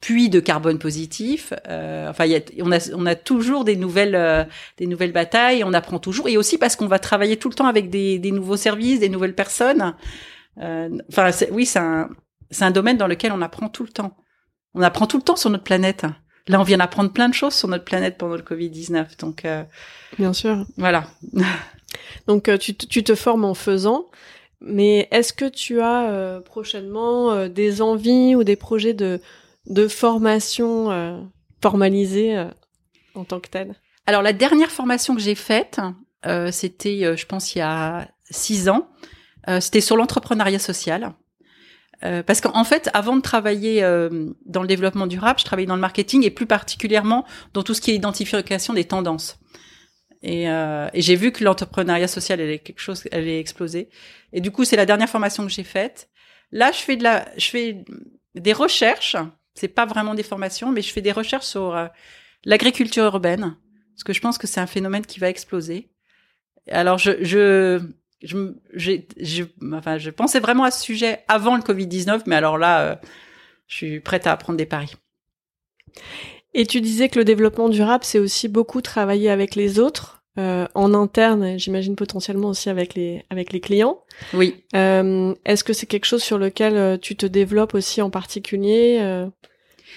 puis 0.00 0.28
de 0.28 0.40
carbone 0.40 0.78
positif. 0.78 1.52
Euh, 1.68 2.08
enfin, 2.08 2.26
y 2.26 2.36
a, 2.36 2.40
on, 2.60 2.72
a, 2.72 2.94
on 2.94 3.06
a 3.06 3.14
toujours 3.14 3.64
des 3.64 3.76
nouvelles, 3.76 4.14
euh, 4.14 4.44
des 4.78 4.86
nouvelles 4.86 5.12
batailles. 5.12 5.64
On 5.64 5.72
apprend 5.72 5.98
toujours, 5.98 6.28
et 6.28 6.36
aussi 6.36 6.56
parce 6.58 6.76
qu'on 6.76 6.86
va 6.86 6.98
travailler 6.98 7.36
tout 7.36 7.48
le 7.48 7.54
temps 7.54 7.66
avec 7.66 7.90
des, 7.90 8.18
des 8.18 8.30
nouveaux 8.30 8.56
services, 8.56 9.00
des 9.00 9.08
nouvelles 9.08 9.34
personnes. 9.34 9.94
Euh, 10.58 10.98
enfin, 11.08 11.30
oui, 11.50 11.66
c'est 11.66 11.78
un, 11.78 12.10
c'est 12.50 12.64
un 12.64 12.70
domaine 12.70 12.96
dans 12.96 13.06
lequel 13.06 13.32
on 13.32 13.42
apprend 13.42 13.68
tout 13.68 13.82
le 13.82 13.88
temps. 13.88 14.16
On 14.74 14.82
apprend 14.82 15.06
tout 15.06 15.16
le 15.16 15.22
temps 15.22 15.36
sur 15.36 15.50
notre 15.50 15.64
planète. 15.64 16.06
Là, 16.48 16.60
on 16.60 16.64
vient 16.64 16.78
d'apprendre 16.78 17.12
plein 17.12 17.28
de 17.28 17.34
choses 17.34 17.54
sur 17.54 17.68
notre 17.68 17.84
planète 17.84 18.18
pendant 18.18 18.36
le 18.36 18.42
Covid-19. 18.42 19.18
Donc, 19.18 19.44
euh, 19.44 19.62
bien 20.18 20.32
sûr. 20.32 20.66
Voilà. 20.76 21.06
donc, 22.26 22.48
euh, 22.48 22.58
tu, 22.58 22.74
tu, 22.74 23.04
te 23.04 23.14
formes 23.14 23.44
en 23.44 23.54
faisant. 23.54 24.06
Mais 24.60 25.08
est-ce 25.10 25.32
que 25.32 25.48
tu 25.48 25.80
as 25.80 26.10
euh, 26.10 26.40
prochainement 26.40 27.32
euh, 27.32 27.48
des 27.48 27.82
envies 27.82 28.34
ou 28.34 28.44
des 28.44 28.56
projets 28.56 28.94
de, 28.94 29.20
de 29.66 29.88
formation 29.88 31.30
formalisée 31.60 32.44
en 33.14 33.24
tant 33.24 33.38
que 33.38 33.48
telle 33.48 33.74
Alors, 34.06 34.22
la 34.22 34.32
dernière 34.32 34.70
formation 34.70 35.14
que 35.14 35.20
j'ai 35.20 35.36
faite, 35.36 35.80
c'était, 36.50 37.16
je 37.16 37.26
pense, 37.26 37.54
il 37.54 37.58
y 37.58 37.62
a 37.62 38.08
six 38.30 38.68
ans. 38.68 38.88
C'était 39.60 39.80
sur 39.80 39.96
l'entrepreneuriat 39.96 40.58
social. 40.58 41.14
Euh, 42.04 42.22
parce 42.22 42.40
qu'en 42.40 42.64
fait, 42.64 42.90
avant 42.94 43.16
de 43.16 43.22
travailler 43.22 43.82
euh, 43.82 44.30
dans 44.44 44.62
le 44.62 44.68
développement 44.68 45.06
durable, 45.06 45.38
je 45.38 45.44
travaillais 45.44 45.66
dans 45.66 45.76
le 45.76 45.80
marketing 45.80 46.24
et 46.24 46.30
plus 46.30 46.46
particulièrement 46.46 47.24
dans 47.54 47.62
tout 47.62 47.74
ce 47.74 47.80
qui 47.80 47.92
est 47.92 47.94
identification 47.94 48.74
des 48.74 48.84
tendances. 48.84 49.38
Et, 50.22 50.48
euh, 50.48 50.88
et 50.92 51.02
j'ai 51.02 51.16
vu 51.16 51.32
que 51.32 51.44
l'entrepreneuriat 51.44 52.08
social, 52.08 52.40
elle 52.40 52.50
est 52.50 52.58
quelque 52.58 52.80
chose, 52.80 53.04
elle 53.12 53.28
est 53.28 53.38
explosé. 53.38 53.88
Et 54.32 54.40
du 54.40 54.50
coup, 54.50 54.64
c'est 54.64 54.76
la 54.76 54.86
dernière 54.86 55.08
formation 55.08 55.44
que 55.44 55.52
j'ai 55.52 55.64
faite. 55.64 56.08
Là, 56.50 56.72
je 56.72 56.78
fais 56.78 56.96
de 56.96 57.02
la, 57.02 57.26
je 57.36 57.46
fais 57.46 57.84
des 58.34 58.52
recherches. 58.52 59.16
C'est 59.54 59.68
pas 59.68 59.86
vraiment 59.86 60.14
des 60.14 60.22
formations, 60.22 60.72
mais 60.72 60.82
je 60.82 60.92
fais 60.92 61.02
des 61.02 61.12
recherches 61.12 61.46
sur 61.46 61.76
euh, 61.76 61.86
l'agriculture 62.44 63.04
urbaine, 63.04 63.56
parce 63.94 64.04
que 64.04 64.12
je 64.12 64.20
pense 64.20 64.38
que 64.38 64.46
c'est 64.46 64.60
un 64.60 64.66
phénomène 64.66 65.04
qui 65.04 65.20
va 65.20 65.28
exploser. 65.28 65.90
Alors, 66.70 66.98
je, 66.98 67.22
je 67.22 67.80
je, 68.22 68.52
je, 68.74 69.44
enfin, 69.72 69.98
je 69.98 70.10
pensais 70.10 70.40
vraiment 70.40 70.64
à 70.64 70.70
ce 70.70 70.82
sujet 70.82 71.20
avant 71.28 71.56
le 71.56 71.62
Covid-19, 71.62 72.22
mais 72.26 72.36
alors 72.36 72.58
là, 72.58 72.80
euh, 72.80 72.96
je 73.66 73.76
suis 73.76 74.00
prête 74.00 74.26
à 74.26 74.36
prendre 74.36 74.56
des 74.56 74.66
paris. 74.66 74.94
Et 76.54 76.66
tu 76.66 76.80
disais 76.80 77.08
que 77.08 77.18
le 77.18 77.24
développement 77.24 77.68
durable, 77.68 78.04
c'est 78.04 78.18
aussi 78.18 78.48
beaucoup 78.48 78.80
travailler 78.80 79.30
avec 79.30 79.54
les 79.54 79.78
autres, 79.78 80.22
euh, 80.38 80.66
en 80.74 80.94
interne, 80.94 81.58
j'imagine 81.58 81.94
potentiellement 81.94 82.48
aussi 82.48 82.70
avec 82.70 82.94
les, 82.94 83.22
avec 83.28 83.52
les 83.52 83.60
clients. 83.60 84.02
Oui. 84.32 84.64
Euh, 84.74 85.34
Est-ce 85.44 85.64
que 85.64 85.72
c'est 85.72 85.86
quelque 85.86 86.06
chose 86.06 86.22
sur 86.22 86.38
lequel 86.38 86.98
tu 87.00 87.16
te 87.16 87.26
développes 87.26 87.74
aussi 87.74 88.00
en 88.00 88.10
particulier 88.10 89.26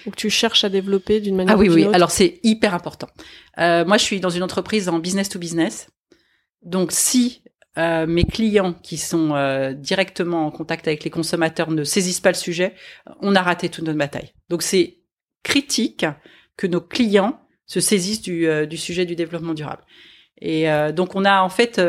ou 0.04 0.10
que 0.10 0.16
tu 0.16 0.28
cherches 0.28 0.64
à 0.64 0.68
développer 0.68 1.20
d'une 1.20 1.36
manière 1.36 1.54
Ah 1.54 1.58
oui, 1.58 1.68
oui. 1.70 1.84
Autre? 1.84 1.94
Alors 1.94 2.10
c'est 2.10 2.38
hyper 2.42 2.74
important. 2.74 3.08
moi, 3.56 3.96
je 3.96 4.02
suis 4.02 4.20
dans 4.20 4.30
une 4.30 4.42
entreprise 4.42 4.88
en 4.88 4.98
business 4.98 5.28
to 5.30 5.38
business. 5.38 5.88
Donc 6.62 6.92
si 6.92 7.42
euh, 7.78 8.06
mes 8.06 8.24
clients 8.24 8.72
qui 8.72 8.96
sont 8.96 9.34
euh, 9.34 9.72
directement 9.72 10.46
en 10.46 10.50
contact 10.50 10.88
avec 10.88 11.04
les 11.04 11.10
consommateurs 11.10 11.70
ne 11.70 11.84
saisissent 11.84 12.20
pas 12.20 12.30
le 12.30 12.36
sujet, 12.36 12.74
on 13.20 13.34
a 13.34 13.42
raté 13.42 13.68
toute 13.68 13.84
notre 13.84 13.98
bataille. 13.98 14.32
Donc 14.48 14.62
c'est 14.62 14.98
critique 15.42 16.06
que 16.56 16.66
nos 16.66 16.80
clients 16.80 17.38
se 17.66 17.80
saisissent 17.80 18.22
du, 18.22 18.48
euh, 18.48 18.64
du 18.64 18.78
sujet 18.78 19.04
du 19.04 19.14
développement 19.14 19.52
durable. 19.52 19.82
Et 20.40 20.66
donc 20.94 21.16
on 21.16 21.24
a 21.24 21.40
en 21.40 21.48
fait 21.48 21.80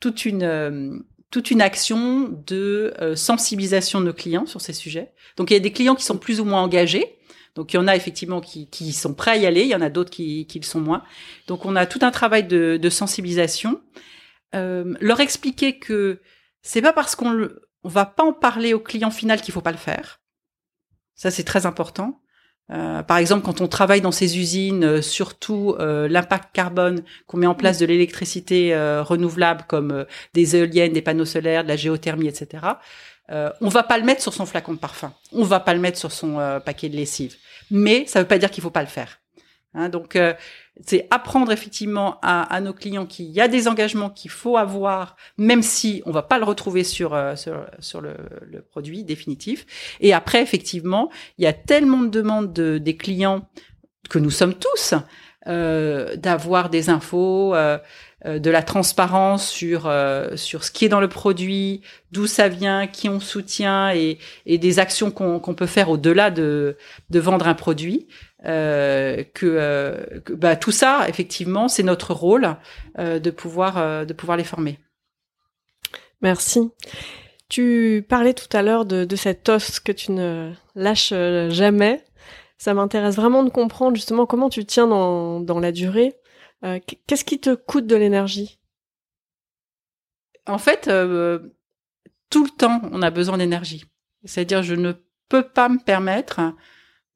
toute 0.00 0.26
une 0.26 1.02
toute 1.30 1.50
une 1.50 1.62
action 1.62 2.28
de 2.46 2.92
sensibilisation 3.14 4.02
de 4.02 4.04
nos 4.04 4.12
clients 4.12 4.44
sur 4.44 4.60
ces 4.60 4.74
sujets. 4.74 5.12
Donc 5.38 5.50
il 5.50 5.54
y 5.54 5.56
a 5.56 5.60
des 5.60 5.72
clients 5.72 5.94
qui 5.94 6.04
sont 6.04 6.18
plus 6.18 6.40
ou 6.40 6.44
moins 6.44 6.60
engagés. 6.60 7.16
Donc 7.54 7.72
il 7.72 7.76
y 7.76 7.78
en 7.78 7.88
a 7.88 7.96
effectivement 7.96 8.42
qui, 8.42 8.68
qui 8.68 8.92
sont 8.92 9.14
prêts 9.14 9.30
à 9.30 9.36
y 9.36 9.46
aller, 9.46 9.62
il 9.62 9.68
y 9.68 9.74
en 9.74 9.80
a 9.80 9.88
d'autres 9.88 10.10
qui, 10.10 10.46
qui 10.46 10.58
le 10.58 10.66
sont 10.66 10.80
moins. 10.80 11.02
Donc 11.46 11.64
on 11.64 11.74
a 11.74 11.86
tout 11.86 12.00
un 12.02 12.10
travail 12.10 12.44
de, 12.44 12.76
de 12.76 12.90
sensibilisation 12.90 13.80
euh, 14.54 14.94
leur 15.00 15.20
expliquer 15.20 15.78
que 15.78 16.20
c'est 16.62 16.82
pas 16.82 16.92
parce 16.92 17.14
qu'on 17.14 17.48
on 17.82 17.88
va 17.88 18.04
pas 18.04 18.24
en 18.24 18.32
parler 18.32 18.74
au 18.74 18.80
client 18.80 19.10
final 19.10 19.40
qu'il 19.40 19.54
faut 19.54 19.60
pas 19.60 19.72
le 19.72 19.78
faire. 19.78 20.20
Ça 21.14 21.30
c'est 21.30 21.44
très 21.44 21.66
important. 21.66 22.20
Euh, 22.72 23.02
par 23.02 23.18
exemple, 23.18 23.44
quand 23.44 23.60
on 23.60 23.68
travaille 23.68 24.00
dans 24.00 24.12
ces 24.12 24.38
usines, 24.38 24.84
euh, 24.84 25.02
surtout 25.02 25.74
euh, 25.80 26.06
l'impact 26.08 26.50
carbone 26.52 27.02
qu'on 27.26 27.36
met 27.36 27.46
en 27.46 27.54
place 27.54 27.78
de 27.78 27.86
l'électricité 27.86 28.74
renouvelable 29.00 29.64
comme 29.66 30.06
des 30.34 30.56
éoliennes, 30.56 30.92
des 30.92 31.02
panneaux 31.02 31.24
solaires, 31.24 31.64
de 31.64 31.68
la 31.68 31.76
géothermie, 31.76 32.28
etc. 32.28 32.64
on 33.28 33.68
va 33.68 33.82
pas 33.82 33.98
le 33.98 34.04
mettre 34.04 34.22
sur 34.22 34.34
son 34.34 34.46
flacon 34.46 34.74
de 34.74 34.78
parfum, 34.78 35.12
on 35.32 35.44
va 35.44 35.60
pas 35.60 35.74
le 35.74 35.80
mettre 35.80 35.98
sur 35.98 36.12
son 36.12 36.60
paquet 36.64 36.88
de 36.88 36.96
lessive. 36.96 37.36
Mais 37.70 38.06
ça 38.06 38.20
veut 38.20 38.26
pas 38.26 38.38
dire 38.38 38.50
qu'il 38.50 38.62
faut 38.62 38.70
pas 38.70 38.82
le 38.82 38.88
faire. 38.88 39.20
Hein, 39.74 39.88
donc, 39.88 40.16
euh, 40.16 40.34
c'est 40.86 41.06
apprendre 41.10 41.52
effectivement 41.52 42.18
à, 42.22 42.42
à, 42.42 42.60
nos 42.60 42.72
clients 42.72 43.06
qu'il 43.06 43.26
y 43.26 43.40
a 43.40 43.48
des 43.48 43.68
engagements 43.68 44.10
qu'il 44.10 44.30
faut 44.30 44.56
avoir, 44.56 45.16
même 45.36 45.62
si 45.62 46.02
on 46.06 46.10
va 46.10 46.22
pas 46.22 46.38
le 46.38 46.44
retrouver 46.44 46.84
sur 46.84 47.14
euh, 47.14 47.36
sur, 47.36 47.66
sur 47.80 48.00
le, 48.00 48.14
le, 48.42 48.62
produit 48.62 49.04
définitif. 49.04 49.66
Et 50.00 50.12
après, 50.12 50.42
effectivement, 50.42 51.10
il 51.38 51.44
y 51.44 51.46
a 51.46 51.52
tellement 51.52 52.00
de 52.00 52.08
demandes 52.08 52.52
de, 52.52 52.78
des 52.78 52.96
clients 52.96 53.48
que 54.08 54.18
nous 54.18 54.30
sommes 54.30 54.54
tous 54.54 54.94
euh, 55.46 56.16
d'avoir 56.16 56.70
des 56.70 56.90
infos. 56.90 57.54
Euh, 57.54 57.78
de 58.26 58.50
la 58.50 58.62
transparence 58.62 59.48
sur 59.48 59.90
sur 60.34 60.62
ce 60.62 60.70
qui 60.70 60.84
est 60.84 60.90
dans 60.90 61.00
le 61.00 61.08
produit, 61.08 61.80
d'où 62.12 62.26
ça 62.26 62.48
vient, 62.48 62.86
qui 62.86 63.08
on 63.08 63.18
soutient 63.18 63.94
et, 63.94 64.18
et 64.44 64.58
des 64.58 64.78
actions 64.78 65.10
qu'on 65.10 65.40
qu'on 65.40 65.54
peut 65.54 65.64
faire 65.64 65.88
au-delà 65.88 66.30
de 66.30 66.76
de 67.08 67.18
vendre 67.18 67.48
un 67.48 67.54
produit. 67.54 68.08
Euh, 68.46 69.22
que, 69.34 69.44
euh, 69.44 70.20
que 70.20 70.32
bah, 70.32 70.56
tout 70.56 70.70
ça, 70.70 71.06
effectivement, 71.08 71.68
c'est 71.68 71.82
notre 71.82 72.14
rôle 72.14 72.56
euh, 72.98 73.18
de 73.18 73.30
pouvoir 73.30 74.06
de 74.06 74.12
pouvoir 74.14 74.38
les 74.38 74.44
former. 74.44 74.78
Merci. 76.22 76.70
Tu 77.48 78.04
parlais 78.08 78.34
tout 78.34 78.48
à 78.56 78.62
l'heure 78.62 78.86
de, 78.86 79.04
de 79.04 79.16
cet 79.16 79.48
os 79.48 79.80
que 79.80 79.92
tu 79.92 80.12
ne 80.12 80.52
lâches 80.74 81.12
jamais. 81.48 82.02
Ça 82.56 82.74
m'intéresse 82.74 83.16
vraiment 83.16 83.42
de 83.42 83.50
comprendre 83.50 83.96
justement 83.96 84.26
comment 84.26 84.48
tu 84.48 84.64
tiens 84.64 84.86
dans, 84.86 85.40
dans 85.40 85.60
la 85.60 85.72
durée. 85.72 86.14
Qu'est-ce 87.06 87.24
qui 87.24 87.40
te 87.40 87.54
coûte 87.54 87.86
de 87.86 87.96
l'énergie? 87.96 88.60
En 90.46 90.58
fait, 90.58 90.84
tout 90.84 92.44
le 92.44 92.50
temps, 92.56 92.80
on 92.92 93.02
a 93.02 93.10
besoin 93.10 93.38
d'énergie. 93.38 93.84
C'est-à-dire, 94.24 94.62
je 94.62 94.74
ne 94.74 94.92
peux 95.28 95.42
pas 95.42 95.68
me 95.68 95.78
permettre 95.78 96.40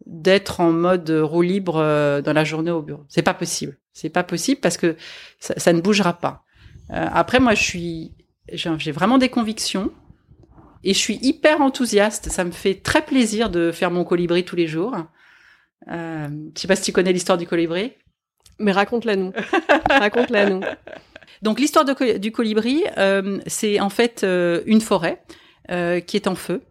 d'être 0.06 0.60
en 0.60 0.72
mode 0.72 1.10
roue 1.10 1.42
libre 1.42 1.76
euh, 1.76 2.20
dans 2.20 2.32
la 2.32 2.44
journée 2.44 2.70
au 2.70 2.82
bureau. 2.82 3.04
C'est 3.08 3.22
pas 3.22 3.34
possible. 3.34 3.78
C'est 3.92 4.10
pas 4.10 4.24
possible 4.24 4.60
parce 4.60 4.76
que 4.76 4.96
ça, 5.38 5.54
ça 5.56 5.72
ne 5.72 5.80
bougera 5.80 6.14
pas. 6.14 6.44
Euh, 6.90 7.06
après, 7.12 7.40
moi, 7.40 7.54
je 7.54 7.62
suis, 7.62 8.12
j'ai 8.52 8.92
vraiment 8.92 9.18
des 9.18 9.28
convictions 9.28 9.92
et 10.84 10.92
je 10.92 10.98
suis 10.98 11.18
hyper 11.22 11.60
enthousiaste. 11.60 12.28
Ça 12.28 12.44
me 12.44 12.50
fait 12.50 12.74
très 12.74 13.04
plaisir 13.04 13.50
de 13.50 13.72
faire 13.72 13.90
mon 13.90 14.04
colibri 14.04 14.44
tous 14.44 14.56
les 14.56 14.66
jours. 14.66 14.94
Euh, 15.90 16.28
je 16.54 16.60
sais 16.60 16.68
pas 16.68 16.76
si 16.76 16.82
tu 16.82 16.92
connais 16.92 17.12
l'histoire 17.12 17.38
du 17.38 17.46
colibri. 17.46 17.92
Mais 18.58 18.72
raconte-la 18.72 19.16
nous. 19.16 19.32
raconte-la 19.90 20.50
nous. 20.50 20.60
Donc 21.42 21.58
l'histoire 21.58 21.84
du 21.84 22.32
colibri, 22.32 22.84
euh, 22.96 23.40
c'est 23.46 23.80
en 23.80 23.90
fait 23.90 24.22
euh, 24.22 24.62
une 24.66 24.80
forêt 24.80 25.22
qui 26.06 26.16
est 26.16 26.26
en 26.26 26.34
feu 26.34 26.62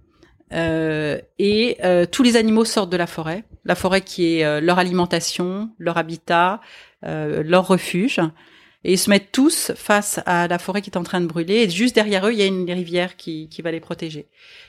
euh, 0.51 1.19
et 1.39 1.77
euh, 1.83 2.05
tous 2.05 2.23
les 2.23 2.35
animaux 2.35 2.65
sortent 2.65 2.91
de 2.91 2.97
la 2.97 3.07
forêt, 3.07 3.43
la 3.65 3.75
forêt 3.75 4.01
qui 4.01 4.37
est 4.37 4.45
euh, 4.45 4.59
leur 4.61 4.79
alimentation, 4.79 5.71
leur 5.79 5.97
habitat, 5.97 6.61
leur 7.01 7.67
refuge. 7.67 8.19
Et 8.85 8.93
ils 8.93 8.97
se 8.97 9.09
mettent 9.09 9.31
tous 9.31 9.71
face 9.75 10.19
à 10.25 10.47
la 10.47 10.57
forêt 10.57 10.81
qui 10.81 10.89
est 10.89 10.97
en 10.97 11.03
train 11.03 11.21
de 11.21 11.25
brûler. 11.25 11.55
Et 11.55 11.69
juste 11.69 11.95
derrière 11.95 12.27
eux, 12.27 12.33
il 12.33 12.39
y 12.39 12.41
a 12.41 12.45
une 12.45 12.69
rivière 12.69 13.15
qui, 13.15 13.47
qui 13.49 13.61
va 13.61 13.71
les 13.71 13.79
protéger. 13.79 14.27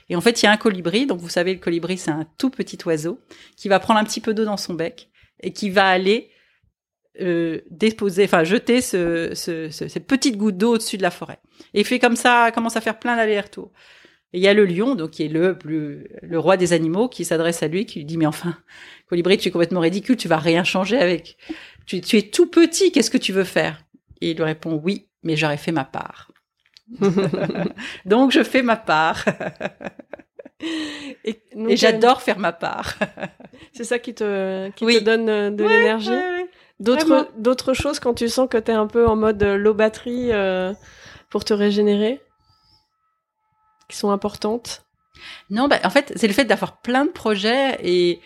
Et 0.09 0.15
en 0.15 0.21
fait, 0.21 0.41
il 0.41 0.45
y 0.45 0.47
a 0.47 0.51
un 0.51 0.57
colibri. 0.57 1.05
Donc, 1.05 1.19
vous 1.19 1.29
savez, 1.29 1.53
le 1.53 1.59
colibri, 1.59 1.97
c'est 1.97 2.11
un 2.11 2.25
tout 2.37 2.49
petit 2.49 2.77
oiseau 2.85 3.19
qui 3.57 3.67
va 3.69 3.79
prendre 3.79 3.99
un 3.99 4.03
petit 4.03 4.21
peu 4.21 4.33
d'eau 4.33 4.45
dans 4.45 4.57
son 4.57 4.73
bec 4.73 5.09
et 5.41 5.51
qui 5.51 5.69
va 5.69 5.87
aller 5.87 6.29
euh, 7.21 7.61
déposer, 7.71 8.25
enfin 8.25 8.43
jeter 8.43 8.81
ce, 8.81 9.31
ce, 9.33 9.69
ce, 9.69 9.87
ces 9.87 9.99
petites 10.01 10.35
gouttes 10.35 10.57
d'eau 10.57 10.73
au-dessus 10.73 10.97
de 10.97 11.01
la 11.01 11.11
forêt. 11.11 11.39
Et 11.73 11.79
il 11.79 11.85
fait 11.85 11.99
comme 11.99 12.17
ça, 12.17 12.51
commence 12.53 12.75
à 12.75 12.81
faire 12.81 12.99
plein 12.99 13.15
d'allers-retours. 13.15 13.71
Et 14.35 14.39
il 14.39 14.41
y 14.41 14.49
a 14.49 14.53
le 14.53 14.65
lion, 14.65 14.95
donc 14.95 15.11
qui 15.11 15.23
est 15.23 15.29
le 15.29 15.57
plus, 15.57 16.09
le 16.21 16.37
roi 16.37 16.57
des 16.57 16.73
animaux, 16.73 17.07
qui 17.07 17.23
s'adresse 17.23 17.63
à 17.63 17.69
lui, 17.69 17.85
qui 17.85 17.99
lui 17.99 18.05
dit 18.05 18.17
mais 18.17 18.25
enfin, 18.25 18.53
colibri, 19.07 19.37
tu 19.37 19.47
es 19.47 19.51
complètement 19.51 19.79
ridicule, 19.79 20.17
tu 20.17 20.27
vas 20.27 20.35
rien 20.35 20.65
changer 20.65 20.97
avec. 20.97 21.37
Tu, 21.85 22.01
tu 22.01 22.17
es 22.17 22.23
tout 22.23 22.47
petit, 22.47 22.91
qu'est-ce 22.91 23.09
que 23.09 23.17
tu 23.17 23.31
veux 23.31 23.45
faire? 23.45 23.79
Et 24.19 24.31
il 24.31 24.35
lui 24.35 24.43
répond 24.43 24.73
oui, 24.83 25.07
mais 25.23 25.37
j'aurais 25.37 25.55
fait 25.55 25.71
ma 25.71 25.85
part. 25.85 26.33
donc 28.05 28.33
je 28.33 28.43
fais 28.43 28.61
ma 28.61 28.75
part. 28.75 29.23
et, 31.23 31.41
et 31.69 31.77
j'adore 31.77 32.21
faire 32.21 32.37
ma 32.37 32.51
part. 32.51 32.95
C'est 33.71 33.85
ça 33.85 33.99
qui 33.99 34.13
te, 34.13 34.69
qui 34.71 34.85
te 34.85 34.99
donne 35.01 35.29
euh, 35.29 35.49
de 35.49 35.63
l'énergie? 35.63 36.11
D'autres, 36.81 37.29
d'autres 37.37 37.73
choses 37.73 38.01
quand 38.01 38.13
tu 38.13 38.27
sens 38.27 38.49
que 38.49 38.57
tu 38.57 38.71
es 38.71 38.75
un 38.75 38.87
peu 38.87 39.07
en 39.07 39.15
mode 39.15 39.41
euh, 39.43 39.55
low 39.55 39.73
batterie 39.73 40.33
euh, 40.33 40.73
pour 41.29 41.45
te 41.45 41.53
régénérer? 41.53 42.19
Qui 43.89 43.97
sont 43.97 44.11
importantes? 44.11 44.85
Non, 45.49 45.67
bah, 45.67 45.79
en 45.83 45.89
fait, 45.89 46.13
c'est 46.15 46.27
le 46.27 46.33
fait 46.33 46.45
d'avoir 46.45 46.81
plein 46.81 47.05
de 47.05 47.11
projets 47.11 47.77
et 47.83 48.21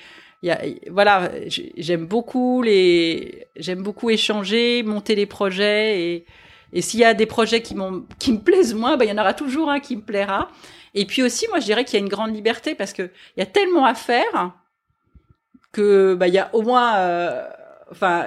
voilà, 0.89 1.31
j'aime 1.47 2.05
beaucoup 2.05 2.61
les, 2.61 3.47
j'aime 3.57 3.83
beaucoup 3.83 4.09
échanger, 4.09 4.83
monter 4.83 5.15
les 5.15 5.25
projets 5.25 6.01
et, 6.01 6.25
et 6.71 6.81
s'il 6.81 6.99
y 6.99 7.03
a 7.03 7.13
des 7.13 7.25
projets 7.25 7.61
qui 7.61 7.75
qui 8.19 8.33
me 8.33 8.39
plaisent 8.39 8.73
moins, 8.73 8.97
bah, 8.97 9.05
il 9.05 9.09
y 9.09 9.11
en 9.11 9.17
aura 9.17 9.33
toujours 9.33 9.69
un 9.69 9.79
qui 9.79 9.95
me 9.95 10.01
plaira. 10.01 10.49
Et 10.93 11.05
puis 11.05 11.21
aussi, 11.21 11.47
moi, 11.49 11.59
je 11.59 11.65
dirais 11.65 11.85
qu'il 11.85 11.99
y 11.99 12.01
a 12.01 12.05
une 12.05 12.09
grande 12.09 12.33
liberté 12.33 12.75
parce 12.75 12.93
que 12.93 13.03
il 13.35 13.39
y 13.39 13.43
a 13.43 13.45
tellement 13.45 13.85
à 13.85 13.93
faire 13.95 14.53
que, 15.71 16.15
bah, 16.15 16.27
y 16.27 16.37
a 16.37 16.49
au 16.53 16.61
moins, 16.61 16.97
euh, 16.97 17.47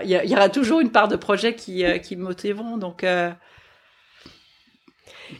il 0.04 0.10
y, 0.10 0.34
aura 0.34 0.48
toujours 0.48 0.80
une 0.80 0.90
part 0.90 1.08
de 1.08 1.16
projets 1.16 1.54
qui, 1.54 1.84
euh, 1.84 1.98
qui 1.98 2.16
me 2.16 2.22
motiveront. 2.24 2.76
Donc, 2.76 3.04
euh, 3.04 3.30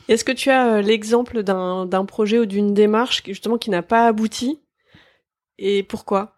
est-ce 0.09 0.25
que 0.25 0.33
tu 0.33 0.51
as 0.51 0.75
euh, 0.75 0.83
l'exemple 0.83 1.43
d'un 1.43 2.05
projet 2.07 2.39
ou 2.39 2.47
d'une 2.47 2.75
démarche 2.75 3.23
qui, 3.23 3.33
justement 3.33 3.59
qui 3.59 3.71
n'a 3.71 3.83
pas 3.83 4.07
abouti 4.07 4.61
et 5.59 5.83
pourquoi? 5.83 6.37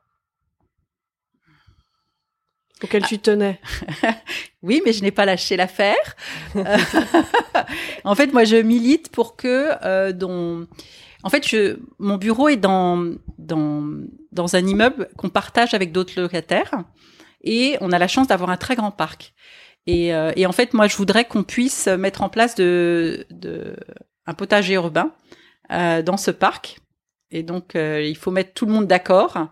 Auquel 2.83 3.05
tu 3.05 3.19
tenais 3.19 3.61
Oui, 4.63 4.83
mais 4.85 4.93
je 4.93 5.03
n'ai 5.03 5.11
pas 5.11 5.25
lâché 5.25 5.57
l'affaire. 5.57 6.17
en 8.05 8.15
fait, 8.15 8.33
moi, 8.33 8.45
je 8.45 8.57
milite 8.57 9.11
pour 9.11 9.37
que 9.37 9.71
euh, 9.85 10.13
dont... 10.13 10.67
En 11.23 11.31
fait, 11.31 11.49
je, 11.49 11.79
mon 11.99 12.19
bureau 12.19 12.49
est 12.49 12.59
dans, 12.59 13.15
dans, 13.39 13.83
dans 14.33 14.57
un 14.57 14.67
immeuble 14.67 15.09
qu'on 15.17 15.31
partage 15.31 15.73
avec 15.73 15.91
d'autres 15.91 16.21
locataires 16.21 16.85
et 17.43 17.79
on 17.81 17.93
a 17.93 17.99
la 17.99 18.09
chance 18.09 18.27
d'avoir 18.27 18.51
un 18.51 18.59
très 18.59 18.77
grand 18.77 18.91
parc. 18.91 19.33
Et, 19.87 20.15
euh, 20.15 20.33
et 20.37 20.47
en 20.47 20.53
fait, 20.53 20.73
moi, 20.73 20.87
je 20.87 20.97
voudrais 20.97 21.25
qu'on 21.25 21.43
puisse 21.43 21.87
mettre 21.89 22.23
en 22.23 22.29
place 22.29 22.55
de, 22.55 23.27
de 23.31 23.77
un 24.27 24.35
potager 24.35 24.75
urbain 24.75 25.13
euh, 25.71 26.03
dans 26.03 26.17
ce 26.17 26.31
parc. 26.31 26.79
Et 27.31 27.43
donc, 27.43 27.77
euh, 27.77 28.03
il 28.03 28.17
faut 28.17 28.31
mettre 28.31 28.55
tout 28.55 28.67
le 28.67 28.73
monde 28.73 28.87
d'accord 28.87 29.49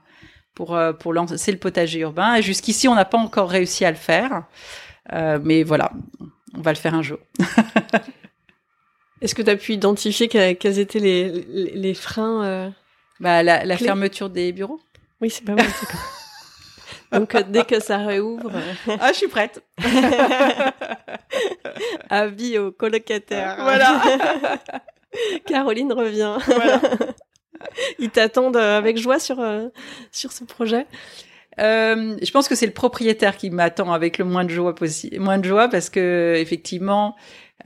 pour 0.55 0.79
pour 1.01 1.13
lancer 1.13 1.53
le 1.53 1.59
potager 1.59 2.01
urbain. 2.01 2.37
Et 2.37 2.43
jusqu'ici, 2.43 2.89
on 2.89 2.95
n'a 2.95 3.05
pas 3.05 3.19
encore 3.19 3.51
réussi 3.51 3.85
à 3.85 3.91
le 3.91 3.97
faire, 3.97 4.45
mais 5.11 5.63
voilà, 5.63 5.93
on 6.55 6.61
va 6.61 6.73
le 6.73 6.79
faire 6.79 6.95
un 6.95 7.03
jour. 7.03 7.19
Est-ce 9.23 9.35
que 9.35 9.43
tu 9.43 9.51
as 9.51 9.57
pu 9.57 9.73
identifier 9.73 10.29
quels 10.29 10.79
étaient 10.79 10.99
les, 10.99 11.31
les, 11.31 11.95
freins 11.95 12.75
bah, 13.21 13.43
la, 13.43 13.65
la 13.65 13.77
fermeture 13.79 14.29
des 14.29 14.53
bureaux? 14.53 14.81
Oui, 15.21 15.31
c'est 15.31 15.45
pas 15.45 15.55
mal. 15.55 15.67
Donc 17.13 17.35
euh, 17.35 17.43
dès 17.47 17.65
que 17.65 17.81
ça 17.81 17.99
réouvre. 17.99 18.51
ah, 19.01 19.13
je 19.13 19.19
suis 19.19 19.29
prête. 19.29 19.63
Avis 22.11 22.59
aux 22.59 22.73
colocataires. 22.73 23.57
Voilà. 23.61 24.01
Caroline 25.47 25.93
revient. 25.93 26.37
Voilà. 26.47 26.81
Ils 27.99 28.11
t'attendent 28.11 28.57
euh, 28.57 28.79
avec 28.79 28.97
joie 28.97 29.19
sur 29.19 29.41
euh, 29.41 29.69
sur 30.11 30.33
ce 30.33 30.45
projet. 30.45 30.87
Euh, 31.61 32.17
je 32.23 32.31
pense 32.31 32.49
que 32.49 32.55
c'est 32.55 32.67
le 32.67 32.73
propriétaire 32.73 33.37
qui 33.37 33.51
m'attend 33.51 33.93
avec 33.93 34.19
le 34.19 34.25
moins 34.25 34.45
de 34.45 34.51
joie 34.51 34.75
possible, 34.75 35.19
moins 35.21 35.39
de 35.39 35.45
joie 35.45 35.69
parce 35.69 35.91
que 35.91 36.35
effectivement, 36.39 37.15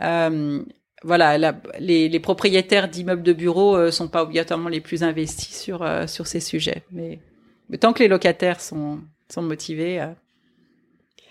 euh, 0.00 0.62
voilà, 1.04 1.38
la, 1.38 1.54
les, 1.78 2.09
les, 2.09 2.20
propriétaires 2.20 2.88
d'immeubles 2.88 3.22
de 3.22 3.32
bureaux 3.32 3.76
euh, 3.76 3.90
sont 3.92 4.09
pas 4.09 4.22
obligatoirement 4.24 4.68
les 4.68 4.80
plus 4.80 5.04
investis 5.04 5.56
sur 5.56 5.87
sur 6.09 6.26
ces 6.26 6.40
sujets, 6.40 6.82
mais, 6.90 7.20
mais 7.68 7.78
tant 7.78 7.92
que 7.92 8.00
les 8.00 8.09
locataires 8.09 8.61
sont 8.61 9.00
sont 9.29 9.43
motivés. 9.43 10.01
Euh. 10.01 10.12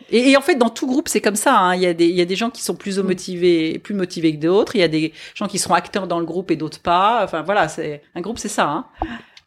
Et, 0.10 0.32
et, 0.32 0.38
en 0.38 0.42
fait, 0.42 0.56
dans 0.56 0.70
tout 0.70 0.88
groupe, 0.88 1.08
c'est 1.08 1.22
comme 1.22 1.36
ça. 1.36 1.58
Hein. 1.58 1.76
Il, 1.76 1.82
y 1.82 1.88
a 1.88 1.94
des, 1.94 2.08
il 2.08 2.16
y 2.16 2.22
a 2.22 2.26
des 2.26 2.36
gens 2.36 2.50
qui 2.50 2.62
sont 2.62 2.76
plus 2.76 3.00
motivés, 3.00 3.80
plus 3.80 3.96
motivés 3.96 4.36
que 4.36 4.42
d'autres. 4.42 4.76
Il 4.76 4.80
y 4.80 4.84
a 4.84 4.88
des 4.88 5.14
gens 5.34 5.48
qui 5.48 5.58
seront 5.58 5.74
acteurs 5.74 6.08
dans 6.08 6.20
le 6.20 6.26
groupe 6.26 6.52
et 6.52 6.56
d'autres 6.56 6.80
pas. 6.80 7.24
Enfin, 7.24 7.42
voilà, 7.42 7.68
c'est 7.68 8.02
un 8.14 8.22
groupe, 8.22 8.38
c'est 8.38 8.48
ça. 8.48 8.68
Hein. 8.70 8.86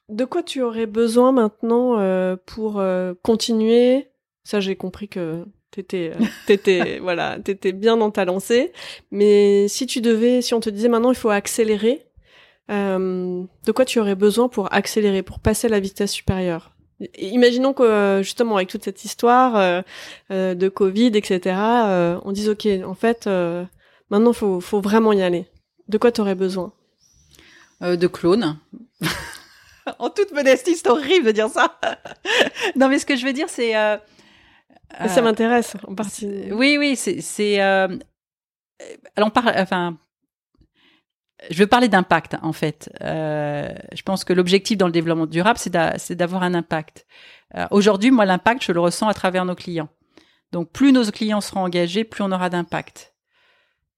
De 0.08 0.24
quoi 0.24 0.42
tu 0.42 0.62
aurais 0.62 0.86
besoin 0.86 1.32
maintenant 1.32 1.98
euh, 1.98 2.36
pour 2.46 2.80
euh, 2.80 3.14
continuer? 3.22 4.08
Ça, 4.42 4.58
j'ai 4.58 4.74
compris 4.74 5.08
que 5.08 5.44
t'étais, 5.70 6.12
euh, 6.18 6.24
t'étais, 6.46 6.98
voilà, 6.98 7.38
t'étais 7.38 7.72
bien 7.72 7.96
dans 7.96 8.10
ta 8.10 8.24
lancée. 8.24 8.72
Mais 9.10 9.68
si 9.68 9.86
tu 9.86 10.00
devais, 10.00 10.42
si 10.42 10.54
on 10.54 10.60
te 10.60 10.70
disait 10.70 10.88
maintenant, 10.88 11.10
il 11.10 11.16
faut 11.16 11.30
accélérer, 11.30 12.04
de 12.68 13.72
quoi 13.74 13.86
tu 13.86 13.98
aurais 13.98 14.14
besoin 14.14 14.48
pour 14.48 14.72
accélérer, 14.74 15.22
pour 15.22 15.40
passer 15.40 15.68
à 15.68 15.70
la 15.70 15.80
vitesse 15.80 16.12
supérieure? 16.12 16.72
Imaginons 17.18 17.72
que 17.72 17.82
euh, 17.82 18.22
justement 18.22 18.56
avec 18.56 18.68
toute 18.68 18.82
cette 18.82 19.04
histoire 19.04 19.56
euh, 19.56 19.82
euh, 20.32 20.54
de 20.54 20.68
Covid, 20.68 21.12
etc., 21.14 21.56
on 22.24 22.32
dise 22.32 22.48
ok, 22.48 22.66
en 22.84 22.94
fait, 22.94 23.28
maintenant 24.10 24.32
faut 24.32 24.60
faut 24.60 24.80
vraiment 24.80 25.12
y 25.12 25.22
aller. 25.22 25.46
De 25.88 25.98
quoi 25.98 26.12
t'aurais 26.12 26.34
besoin? 26.34 26.72
De 27.80 28.06
clones. 28.08 28.58
en 29.98 30.10
toute 30.10 30.32
modestie, 30.32 30.74
c'est 30.74 30.88
horrible 30.88 31.26
de 31.26 31.32
dire 31.32 31.48
ça. 31.48 31.78
non, 32.76 32.88
mais 32.88 32.98
ce 32.98 33.06
que 33.06 33.16
je 33.16 33.24
veux 33.24 33.32
dire, 33.32 33.48
c'est. 33.48 33.72
ça 33.72 35.22
m'intéresse 35.22 35.76
en 35.86 35.94
partie. 35.94 36.50
Oui, 36.50 36.76
oui, 36.78 36.96
c'est. 36.96 37.60
alors, 37.60 37.98
on 39.18 39.30
parle. 39.30 39.54
Enfin, 39.56 39.96
je 41.50 41.58
veux 41.58 41.66
parler 41.66 41.88
d'impact 41.88 42.36
en 42.42 42.52
fait. 42.52 42.90
Euh, 43.00 43.72
je 43.92 44.02
pense 44.02 44.24
que 44.24 44.32
l'objectif 44.32 44.76
dans 44.76 44.86
le 44.86 44.92
développement 44.92 45.26
durable, 45.26 45.58
c'est 45.58 46.14
d'avoir 46.14 46.42
un 46.42 46.54
impact. 46.54 47.06
Euh, 47.56 47.66
Aujourd'hui, 47.70 48.10
moi, 48.10 48.24
l'impact, 48.26 48.64
je 48.64 48.72
le 48.72 48.80
ressens 48.80 49.08
à 49.08 49.14
travers 49.14 49.44
nos 49.44 49.54
clients. 49.54 49.88
Donc, 50.52 50.70
plus 50.72 50.92
nos 50.92 51.04
clients 51.10 51.40
seront 51.40 51.60
engagés, 51.60 52.04
plus 52.04 52.22
on 52.22 52.32
aura 52.32 52.50
d'impact. 52.50 53.14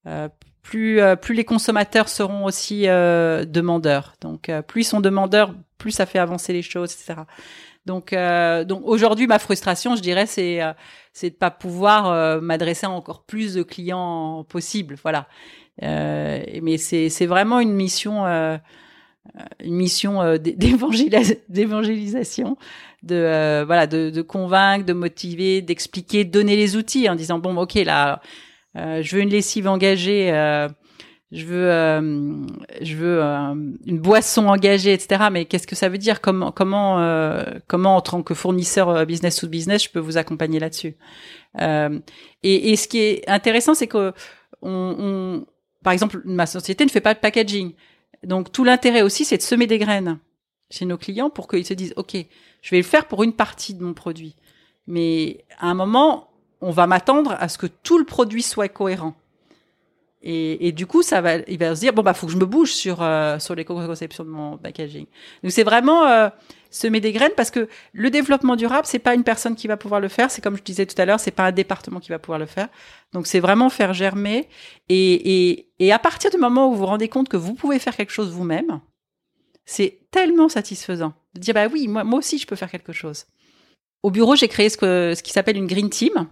Euh, 0.07 0.29
plus, 0.61 1.01
euh, 1.01 1.15
plus 1.15 1.33
les 1.35 1.45
consommateurs 1.45 2.09
seront 2.09 2.45
aussi 2.45 2.87
euh, 2.87 3.45
demandeurs. 3.45 4.13
Donc, 4.21 4.49
euh, 4.49 4.61
plus 4.61 4.81
ils 4.81 4.85
sont 4.85 5.01
demandeurs, 5.01 5.53
plus 5.77 5.91
ça 5.91 6.05
fait 6.05 6.19
avancer 6.19 6.53
les 6.53 6.61
choses, 6.61 6.93
etc. 6.93 7.21
Donc, 7.87 8.13
donc 8.67 8.83
aujourd'hui, 8.85 9.25
ma 9.25 9.39
frustration, 9.39 9.95
je 9.95 10.03
dirais, 10.03 10.27
c'est 10.27 10.59
c'est 11.13 11.31
de 11.31 11.35
pas 11.35 11.49
pouvoir 11.49 12.39
m'adresser 12.39 12.85
à 12.85 12.91
encore 12.91 13.23
plus 13.25 13.55
de 13.55 13.63
clients 13.63 14.45
possibles. 14.47 14.97
Voilà. 15.01 15.27
Euh, 15.83 16.43
mais 16.61 16.77
c'est 16.77 17.25
vraiment 17.25 17.59
une 17.59 17.73
mission 17.73 18.25
euh, 18.25 18.57
une 19.63 19.75
mission 19.75 20.21
euh, 20.21 20.37
d'évangélisation 21.49 22.57
de 23.03 23.63
voilà 23.65 23.87
de, 23.87 24.11
de, 24.11 24.21
convaincre 24.21 24.85
de 24.85 24.93
motiver 24.93 25.61
d'expliquer 25.61 26.23
de 26.23 26.29
donner 26.29 26.55
les 26.55 26.75
outils 26.75 27.09
en 27.09 27.15
disant 27.15 27.39
bon 27.39 27.57
ok 27.57 27.75
là 27.75 28.21
je 28.75 29.15
veux 29.15 29.23
une 29.23 29.29
lessive 29.29 29.67
engagée 29.67 30.27
je 31.31 31.45
veux 31.45 31.71
je 32.81 32.95
veux 32.95 33.21
une 33.21 33.99
boisson 33.99 34.47
engagée 34.47 34.93
etc 34.93 35.29
mais 35.31 35.45
qu'est-ce 35.45 35.65
que 35.65 35.75
ça 35.75 35.89
veut 35.89 35.97
dire? 35.97 36.21
Comment 36.21 36.51
comment 36.51 37.03
comment 37.67 37.95
en 37.95 38.01
tant 38.01 38.21
que 38.21 38.35
fournisseur 38.35 39.03
business 39.07 39.37
to 39.37 39.47
business 39.47 39.83
je 39.83 39.89
peux 39.89 39.99
vous 39.99 40.17
accompagner 40.17 40.59
là-dessus? 40.59 40.95
Et, 41.57 42.71
et 42.71 42.75
ce 42.75 42.87
qui 42.87 42.99
est 42.99 43.27
intéressant 43.27 43.73
c'est 43.73 43.87
que 43.87 44.13
on, 44.61 44.95
on, 44.99 45.45
par 45.83 45.93
exemple, 45.93 46.21
ma 46.25 46.45
société 46.45 46.85
ne 46.85 46.89
fait 46.89 47.01
pas 47.01 47.13
de 47.13 47.19
packaging. 47.19 47.73
Donc 48.23 48.51
tout 48.51 48.63
l'intérêt 48.63 49.01
aussi, 49.01 49.25
c'est 49.25 49.37
de 49.37 49.41
semer 49.41 49.67
des 49.67 49.79
graines 49.79 50.19
chez 50.69 50.85
nos 50.85 50.97
clients 50.97 51.29
pour 51.29 51.47
qu'ils 51.47 51.65
se 51.65 51.73
disent, 51.73 51.93
OK, 51.97 52.15
je 52.61 52.69
vais 52.69 52.77
le 52.77 52.83
faire 52.83 53.07
pour 53.07 53.23
une 53.23 53.33
partie 53.33 53.73
de 53.73 53.83
mon 53.83 53.93
produit. 53.93 54.35
Mais 54.87 55.43
à 55.59 55.67
un 55.67 55.73
moment, 55.73 56.29
on 56.61 56.71
va 56.71 56.87
m'attendre 56.87 57.35
à 57.39 57.49
ce 57.49 57.57
que 57.57 57.67
tout 57.67 57.97
le 57.97 58.05
produit 58.05 58.43
soit 58.43 58.69
cohérent. 58.69 59.15
Et, 60.23 60.71
du 60.71 60.85
coup, 60.85 61.01
ça 61.01 61.19
va, 61.19 61.37
il 61.47 61.57
va 61.57 61.73
se 61.75 61.79
dire 61.79 61.93
bon 61.93 62.03
bah 62.03 62.13
faut 62.13 62.27
que 62.27 62.31
je 62.31 62.37
me 62.37 62.45
bouge 62.45 62.73
sur 62.73 63.01
euh, 63.01 63.39
sur 63.39 63.55
les 63.55 63.65
conceptions 63.65 64.23
de 64.23 64.29
mon 64.29 64.55
packaging. 64.57 65.07
Donc 65.41 65.51
c'est 65.51 65.63
vraiment 65.63 66.05
euh, 66.05 66.29
semer 66.69 66.99
des 66.99 67.11
graines 67.11 67.31
parce 67.35 67.49
que 67.49 67.67
le 67.93 68.11
développement 68.11 68.55
durable 68.55 68.85
c'est 68.85 68.99
pas 68.99 69.15
une 69.15 69.23
personne 69.23 69.55
qui 69.55 69.67
va 69.67 69.77
pouvoir 69.77 69.99
le 69.99 70.09
faire. 70.09 70.29
C'est 70.29 70.41
comme 70.41 70.57
je 70.57 70.61
disais 70.61 70.85
tout 70.85 70.99
à 71.01 71.05
l'heure, 71.05 71.19
c'est 71.19 71.31
pas 71.31 71.45
un 71.45 71.51
département 71.51 71.99
qui 71.99 72.09
va 72.09 72.19
pouvoir 72.19 72.37
le 72.37 72.45
faire. 72.45 72.67
Donc 73.13 73.25
c'est 73.25 73.39
vraiment 73.39 73.71
faire 73.71 73.93
germer 73.93 74.47
et, 74.89 75.49
et 75.49 75.71
et 75.79 75.91
à 75.91 75.97
partir 75.97 76.29
du 76.29 76.37
moment 76.37 76.67
où 76.67 76.73
vous 76.73 76.77
vous 76.77 76.85
rendez 76.85 77.09
compte 77.09 77.27
que 77.27 77.37
vous 77.37 77.55
pouvez 77.55 77.79
faire 77.79 77.97
quelque 77.97 78.13
chose 78.13 78.29
vous-même, 78.29 78.79
c'est 79.65 80.01
tellement 80.11 80.49
satisfaisant 80.49 81.13
de 81.33 81.39
dire 81.39 81.55
bah 81.55 81.65
oui 81.67 81.87
moi 81.87 82.03
moi 82.03 82.19
aussi 82.19 82.37
je 82.37 82.45
peux 82.45 82.55
faire 82.55 82.69
quelque 82.69 82.93
chose. 82.93 83.25
Au 84.03 84.11
bureau 84.11 84.35
j'ai 84.35 84.47
créé 84.47 84.69
ce 84.69 84.77
que 84.77 85.15
ce 85.15 85.23
qui 85.23 85.31
s'appelle 85.31 85.57
une 85.57 85.67
green 85.67 85.89
team 85.89 86.27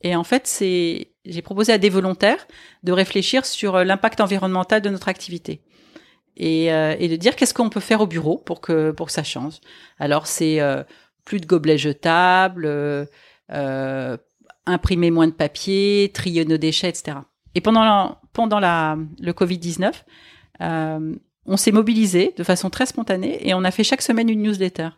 Et 0.00 0.16
en 0.16 0.24
fait, 0.24 0.46
c'est 0.46 1.13
j'ai 1.24 1.42
proposé 1.42 1.72
à 1.72 1.78
des 1.78 1.90
volontaires 1.90 2.46
de 2.82 2.92
réfléchir 2.92 3.46
sur 3.46 3.84
l'impact 3.84 4.20
environnemental 4.20 4.82
de 4.82 4.90
notre 4.90 5.08
activité 5.08 5.62
et, 6.36 6.72
euh, 6.72 6.96
et 6.98 7.08
de 7.08 7.16
dire 7.16 7.36
qu'est-ce 7.36 7.54
qu'on 7.54 7.70
peut 7.70 7.80
faire 7.80 8.00
au 8.00 8.06
bureau 8.06 8.38
pour 8.38 8.60
que 8.60 8.90
pour 8.90 9.06
que 9.06 9.12
ça 9.12 9.22
change. 9.22 9.54
Alors 9.98 10.26
c'est 10.26 10.60
euh, 10.60 10.82
plus 11.24 11.40
de 11.40 11.46
gobelets 11.46 11.78
jetables, 11.78 12.66
euh, 12.66 14.16
imprimer 14.66 15.10
moins 15.10 15.26
de 15.26 15.32
papier, 15.32 16.10
trier 16.12 16.44
nos 16.44 16.56
déchets, 16.56 16.88
etc. 16.88 17.18
Et 17.54 17.60
pendant 17.60 17.84
la, 17.84 18.20
pendant 18.32 18.58
la, 18.58 18.96
le 19.20 19.32
Covid 19.32 19.58
19, 19.58 20.04
on 21.46 21.56
s'est 21.56 21.72
mobilisé 21.72 22.34
de 22.36 22.42
façon 22.42 22.70
très 22.70 22.86
spontanée 22.86 23.46
et 23.46 23.54
on 23.54 23.64
a 23.64 23.70
fait 23.70 23.84
chaque 23.84 24.02
semaine 24.02 24.28
une 24.28 24.42
newsletter 24.42 24.88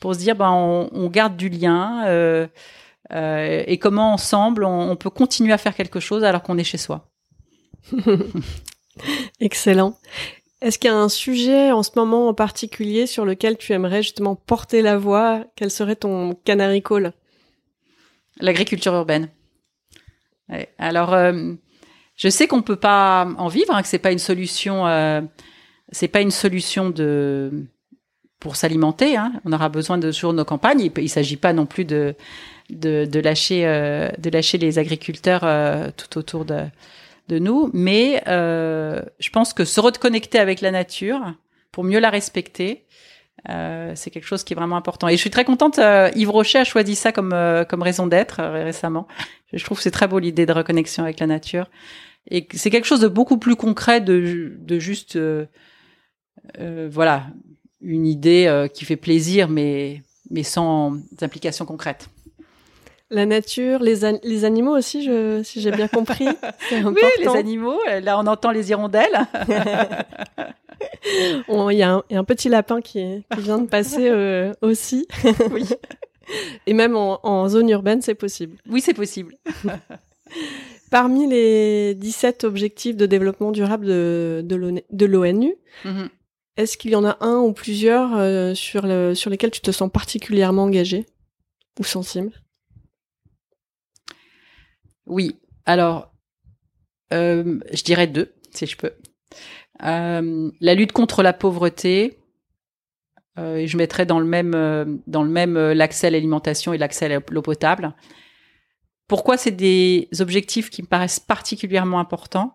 pour 0.00 0.14
se 0.14 0.20
dire 0.20 0.34
ben 0.34 0.50
on, 0.50 0.90
on 0.92 1.08
garde 1.08 1.36
du 1.36 1.48
lien 1.48 2.48
euh, 3.12 3.62
et 3.66 3.78
comment 3.78 4.12
ensemble 4.12 4.64
on, 4.64 4.90
on, 4.90 4.96
peut 4.96 5.10
continuer 5.10 5.52
à 5.52 5.58
faire 5.58 5.74
quelque 5.74 6.00
chose 6.00 6.24
alors 6.24 6.42
qu'on 6.42 6.58
est 6.58 6.64
chez 6.64 6.78
soi. 6.78 7.10
Excellent. 9.40 9.98
Est-ce 10.60 10.78
qu'il 10.78 10.90
y 10.90 10.92
a 10.92 10.96
un 10.96 11.08
sujet 11.08 11.72
en 11.72 11.82
ce 11.82 11.90
moment 11.96 12.28
en 12.28 12.34
particulier 12.34 13.06
sur 13.06 13.24
lequel 13.24 13.56
tu 13.56 13.72
aimerais 13.72 14.02
justement 14.02 14.36
porter 14.36 14.82
la 14.82 14.98
voix? 14.98 15.44
Quel 15.56 15.70
serait 15.70 15.96
ton 15.96 16.34
canary 16.44 16.82
call? 16.82 17.14
L'agriculture 18.40 18.92
urbaine. 18.94 19.30
Ouais. 20.50 20.68
Alors, 20.78 21.14
euh, 21.14 21.54
je 22.16 22.28
sais 22.28 22.46
qu'on 22.46 22.62
peut 22.62 22.76
pas 22.76 23.26
en 23.38 23.48
vivre, 23.48 23.74
hein, 23.74 23.80
que 23.80 23.88
c'est 23.88 23.98
pas 23.98 24.12
une 24.12 24.18
solution. 24.18 24.86
Euh, 24.86 25.22
c'est 25.92 26.08
pas 26.08 26.20
une 26.20 26.30
solution 26.30 26.90
de 26.90 27.66
pour 28.40 28.56
s'alimenter. 28.56 29.16
Hein. 29.16 29.32
On 29.44 29.52
aura 29.52 29.68
besoin 29.68 29.98
de 29.98 30.10
toujours 30.10 30.32
nos 30.32 30.44
campagnes. 30.44 30.80
Il, 30.80 30.92
il 30.98 31.08
s'agit 31.08 31.36
pas 31.36 31.52
non 31.52 31.66
plus 31.66 31.84
de 31.84 32.14
de, 32.70 33.04
de 33.04 33.20
lâcher 33.20 33.66
euh, 33.66 34.08
de 34.18 34.30
lâcher 34.30 34.58
les 34.58 34.78
agriculteurs 34.78 35.42
euh, 35.44 35.90
tout 35.96 36.18
autour 36.18 36.44
de 36.44 36.64
de 37.28 37.38
nous, 37.38 37.70
mais 37.72 38.22
euh, 38.26 39.00
je 39.20 39.30
pense 39.30 39.52
que 39.52 39.64
se 39.64 39.80
reconnecter 39.80 40.38
avec 40.40 40.60
la 40.60 40.72
nature 40.72 41.34
pour 41.70 41.84
mieux 41.84 42.00
la 42.00 42.10
respecter, 42.10 42.84
euh, 43.48 43.92
c'est 43.94 44.10
quelque 44.10 44.26
chose 44.26 44.42
qui 44.42 44.52
est 44.52 44.56
vraiment 44.56 44.76
important. 44.76 45.08
Et 45.08 45.12
je 45.12 45.20
suis 45.20 45.30
très 45.30 45.44
contente. 45.44 45.78
Euh, 45.78 46.10
Yves 46.16 46.30
Rocher 46.30 46.58
a 46.58 46.64
choisi 46.64 46.96
ça 46.96 47.12
comme 47.12 47.32
euh, 47.32 47.64
comme 47.64 47.82
raison 47.82 48.06
d'être 48.06 48.40
euh, 48.40 48.64
récemment. 48.64 49.06
Je 49.52 49.64
trouve 49.64 49.78
que 49.78 49.82
c'est 49.84 49.90
très 49.90 50.08
beau 50.08 50.18
l'idée 50.18 50.44
de 50.44 50.52
reconnexion 50.52 51.04
avec 51.04 51.20
la 51.20 51.26
nature. 51.26 51.70
Et 52.30 52.46
c'est 52.52 52.70
quelque 52.70 52.84
chose 52.86 53.00
de 53.00 53.08
beaucoup 53.08 53.38
plus 53.38 53.56
concret 53.56 54.00
de 54.00 54.56
de 54.58 54.78
juste 54.78 55.18
voilà 56.58 57.26
une 57.82 58.06
idée 58.06 58.68
qui 58.74 58.84
fait 58.84 58.96
plaisir, 58.96 59.48
mais 59.48 60.02
mais 60.30 60.42
sans 60.44 60.94
implication 61.20 61.66
concrète. 61.66 62.08
La 63.12 63.26
nature, 63.26 63.80
les, 63.80 64.04
an 64.04 64.18
les 64.22 64.44
animaux 64.44 64.76
aussi, 64.76 65.02
je, 65.02 65.42
si 65.42 65.60
j'ai 65.60 65.72
bien 65.72 65.88
compris. 65.88 66.28
oui, 66.72 67.02
les 67.18 67.26
animaux. 67.28 67.78
Là, 68.02 68.16
on 68.20 68.26
entend 68.26 68.52
les 68.52 68.70
hirondelles. 68.70 69.26
Il 71.42 71.76
y, 71.76 71.82
a 71.82 72.02
un 72.10 72.24
petit 72.24 72.48
lapin 72.48 72.80
qui, 72.80 73.24
qui 73.34 73.40
vient 73.40 73.58
de 73.58 73.66
passer 73.66 74.08
euh, 74.08 74.52
aussi. 74.62 75.08
oui. 75.50 75.64
Et 76.66 76.72
même 76.72 76.96
en, 76.96 77.18
en 77.26 77.48
zone 77.48 77.68
urbaine, 77.68 78.00
c'est 78.00 78.14
possible. 78.14 78.56
Oui, 78.68 78.80
c'est 78.80 78.94
possible. 78.94 79.34
Parmi 80.90 81.26
les 81.26 81.94
17 81.96 82.44
objectifs 82.44 82.96
de 82.96 83.06
développement 83.06 83.50
durable 83.50 83.86
de, 83.86 84.44
de 84.44 85.06
l'ONU, 85.06 85.54
mm 85.84 85.90
-hmm. 85.90 86.08
Est-ce 86.60 86.76
qu'il 86.76 86.90
y 86.90 86.96
en 86.96 87.04
a 87.04 87.16
un 87.20 87.38
ou 87.38 87.52
plusieurs 87.52 88.16
euh, 88.16 88.54
sur, 88.54 88.86
le, 88.86 89.14
sur 89.14 89.30
lesquels 89.30 89.50
tu 89.50 89.60
te 89.60 89.70
sens 89.70 89.90
particulièrement 89.90 90.64
engagé 90.64 91.06
ou 91.78 91.84
sensible? 91.84 92.32
Oui, 95.06 95.36
alors 95.66 96.12
euh, 97.12 97.58
je 97.72 97.82
dirais 97.82 98.06
deux, 98.06 98.34
si 98.54 98.66
je 98.66 98.76
peux. 98.76 98.92
Euh, 99.82 100.50
la 100.60 100.74
lutte 100.74 100.92
contre 100.92 101.22
la 101.22 101.32
pauvreté, 101.32 102.16
je 103.36 103.76
mettrais 103.78 104.04
dans 104.04 104.20
le 104.20 104.26
même 104.26 105.00
dans 105.06 105.22
le 105.22 105.30
même 105.30 105.54
l'accès 105.54 106.08
à 106.08 106.10
l'alimentation 106.10 106.74
et 106.74 106.78
l'accès 106.78 107.10
à 107.10 107.20
l'eau 107.30 107.40
potable. 107.40 107.94
Pourquoi 109.08 109.38
c'est 109.38 109.50
des 109.50 110.10
objectifs 110.20 110.68
qui 110.68 110.82
me 110.82 110.86
paraissent 110.86 111.20
particulièrement 111.20 112.00
importants? 112.00 112.54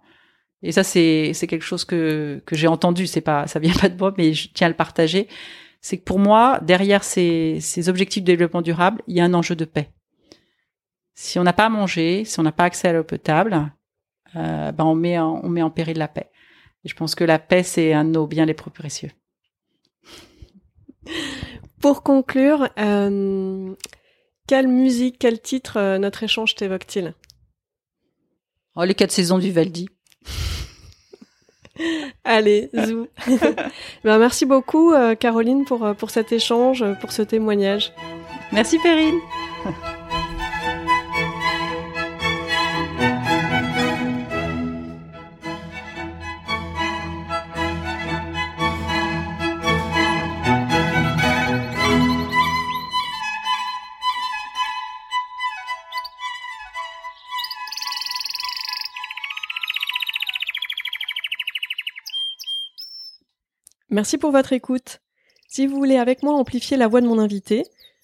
Et 0.61 0.71
ça 0.71 0.83
c'est 0.83 1.31
c'est 1.33 1.47
quelque 1.47 1.65
chose 1.65 1.85
que 1.85 2.41
que 2.45 2.55
j'ai 2.55 2.67
entendu, 2.67 3.07
c'est 3.07 3.21
pas 3.21 3.47
ça 3.47 3.59
vient 3.59 3.73
pas 3.81 3.89
de 3.89 3.97
moi, 3.97 4.13
mais 4.17 4.33
je 4.33 4.49
tiens 4.53 4.67
à 4.67 4.69
le 4.69 4.75
partager. 4.75 5.27
C'est 5.81 5.97
que 5.97 6.03
pour 6.03 6.19
moi, 6.19 6.59
derrière 6.63 7.03
ces 7.03 7.59
ces 7.61 7.89
objectifs 7.89 8.23
de 8.23 8.27
développement 8.27 8.61
durable, 8.61 9.01
il 9.07 9.15
y 9.15 9.21
a 9.21 9.25
un 9.25 9.33
enjeu 9.33 9.55
de 9.55 9.65
paix 9.65 9.89
si 11.15 11.39
on 11.39 11.43
n'a 11.43 11.53
pas 11.53 11.65
à 11.65 11.69
manger, 11.69 12.25
si 12.25 12.39
on 12.39 12.43
n'a 12.43 12.51
pas 12.51 12.65
accès 12.65 12.89
à 12.89 12.93
l'eau 12.93 13.03
potable, 13.03 13.71
euh, 14.35 14.71
ben 14.71 14.83
on 14.83 14.95
met 14.95 15.17
en, 15.17 15.39
on 15.43 15.49
met 15.49 15.61
en 15.61 15.71
péril 15.71 15.97
la 15.97 16.09
paix. 16.09 16.29
Et 16.83 16.89
je 16.89 16.95
pense 16.95 17.15
que 17.15 17.23
la 17.23 17.39
paix 17.39 17.63
c'est 17.63 17.93
un 17.93 18.05
de 18.05 18.11
nos 18.11 18.27
biens 18.27 18.45
les 18.45 18.53
plus 18.53 18.69
précieux. 18.69 19.11
Pour 21.81 22.03
conclure, 22.03 22.67
euh, 22.77 23.73
quelle 24.47 24.67
musique, 24.67 25.17
quel 25.19 25.41
titre 25.41 25.77
euh, 25.77 25.97
notre 25.97 26.23
échange 26.23 26.55
t'évoque-t-il? 26.55 27.13
Oh, 28.75 28.83
les 28.83 28.93
quatre 28.93 29.11
saisons 29.11 29.39
du 29.39 29.51
Valdi. 29.51 29.87
Allez, 32.23 32.69
zou. 32.73 33.07
ben, 34.03 34.17
merci 34.17 34.45
beaucoup, 34.45 34.93
euh, 34.93 35.15
Caroline, 35.15 35.65
pour, 35.65 35.83
euh, 35.83 35.93
pour 35.93 36.09
cet 36.09 36.31
échange, 36.31 36.83
pour 37.01 37.11
ce 37.11 37.21
témoignage. 37.21 37.93
Merci, 38.51 38.79
Perrine. 38.79 39.19
Merci 63.95 64.17
pour 64.17 64.31
votre 64.31 64.51
écoute. 64.51 64.99
Si 65.47 65.67
vous 65.67 65.77
voulez 65.77 65.95
avec 65.95 66.21
moi 66.21 66.33
amplifier 66.33 66.75
la 66.75 66.89
voix 66.89 66.99
de 66.99 67.07
mon 67.07 67.17
invité, 67.17 67.63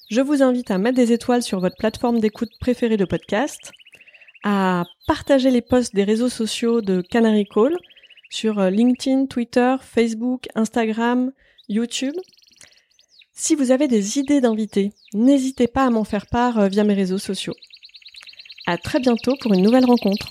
je 0.09 0.21
vous 0.21 0.41
invite 0.41 0.71
à 0.71 0.77
mettre 0.77 0.95
des 0.95 1.11
étoiles 1.11 1.43
sur 1.43 1.59
votre 1.59 1.75
plateforme 1.75 2.21
d'écoute 2.21 2.51
préférée 2.61 2.95
de 2.95 3.03
podcast, 3.03 3.73
à 4.45 4.85
partager 5.05 5.51
les 5.51 5.59
posts 5.59 5.93
des 5.93 6.05
réseaux 6.05 6.29
sociaux 6.29 6.79
de 6.79 7.01
Canary 7.01 7.45
Call 7.45 7.75
sur 8.29 8.59
euh, 8.59 8.69
LinkedIn, 8.69 9.25
Twitter, 9.25 9.75
Facebook, 9.81 10.47
Instagram, 10.55 11.33
YouTube. 11.67 12.15
Si 13.33 13.55
vous 13.55 13.71
avez 13.71 13.89
des 13.89 14.17
idées 14.17 14.39
d'invités, 14.39 14.93
n'hésitez 15.13 15.67
pas 15.67 15.83
à 15.83 15.89
m'en 15.89 16.05
faire 16.05 16.27
part 16.27 16.57
euh, 16.57 16.67
via 16.69 16.85
mes 16.85 16.93
réseaux 16.93 17.17
sociaux. 17.17 17.55
À 18.65 18.77
très 18.77 19.01
bientôt 19.01 19.35
pour 19.41 19.53
une 19.53 19.61
nouvelle 19.61 19.83
rencontre. 19.83 20.29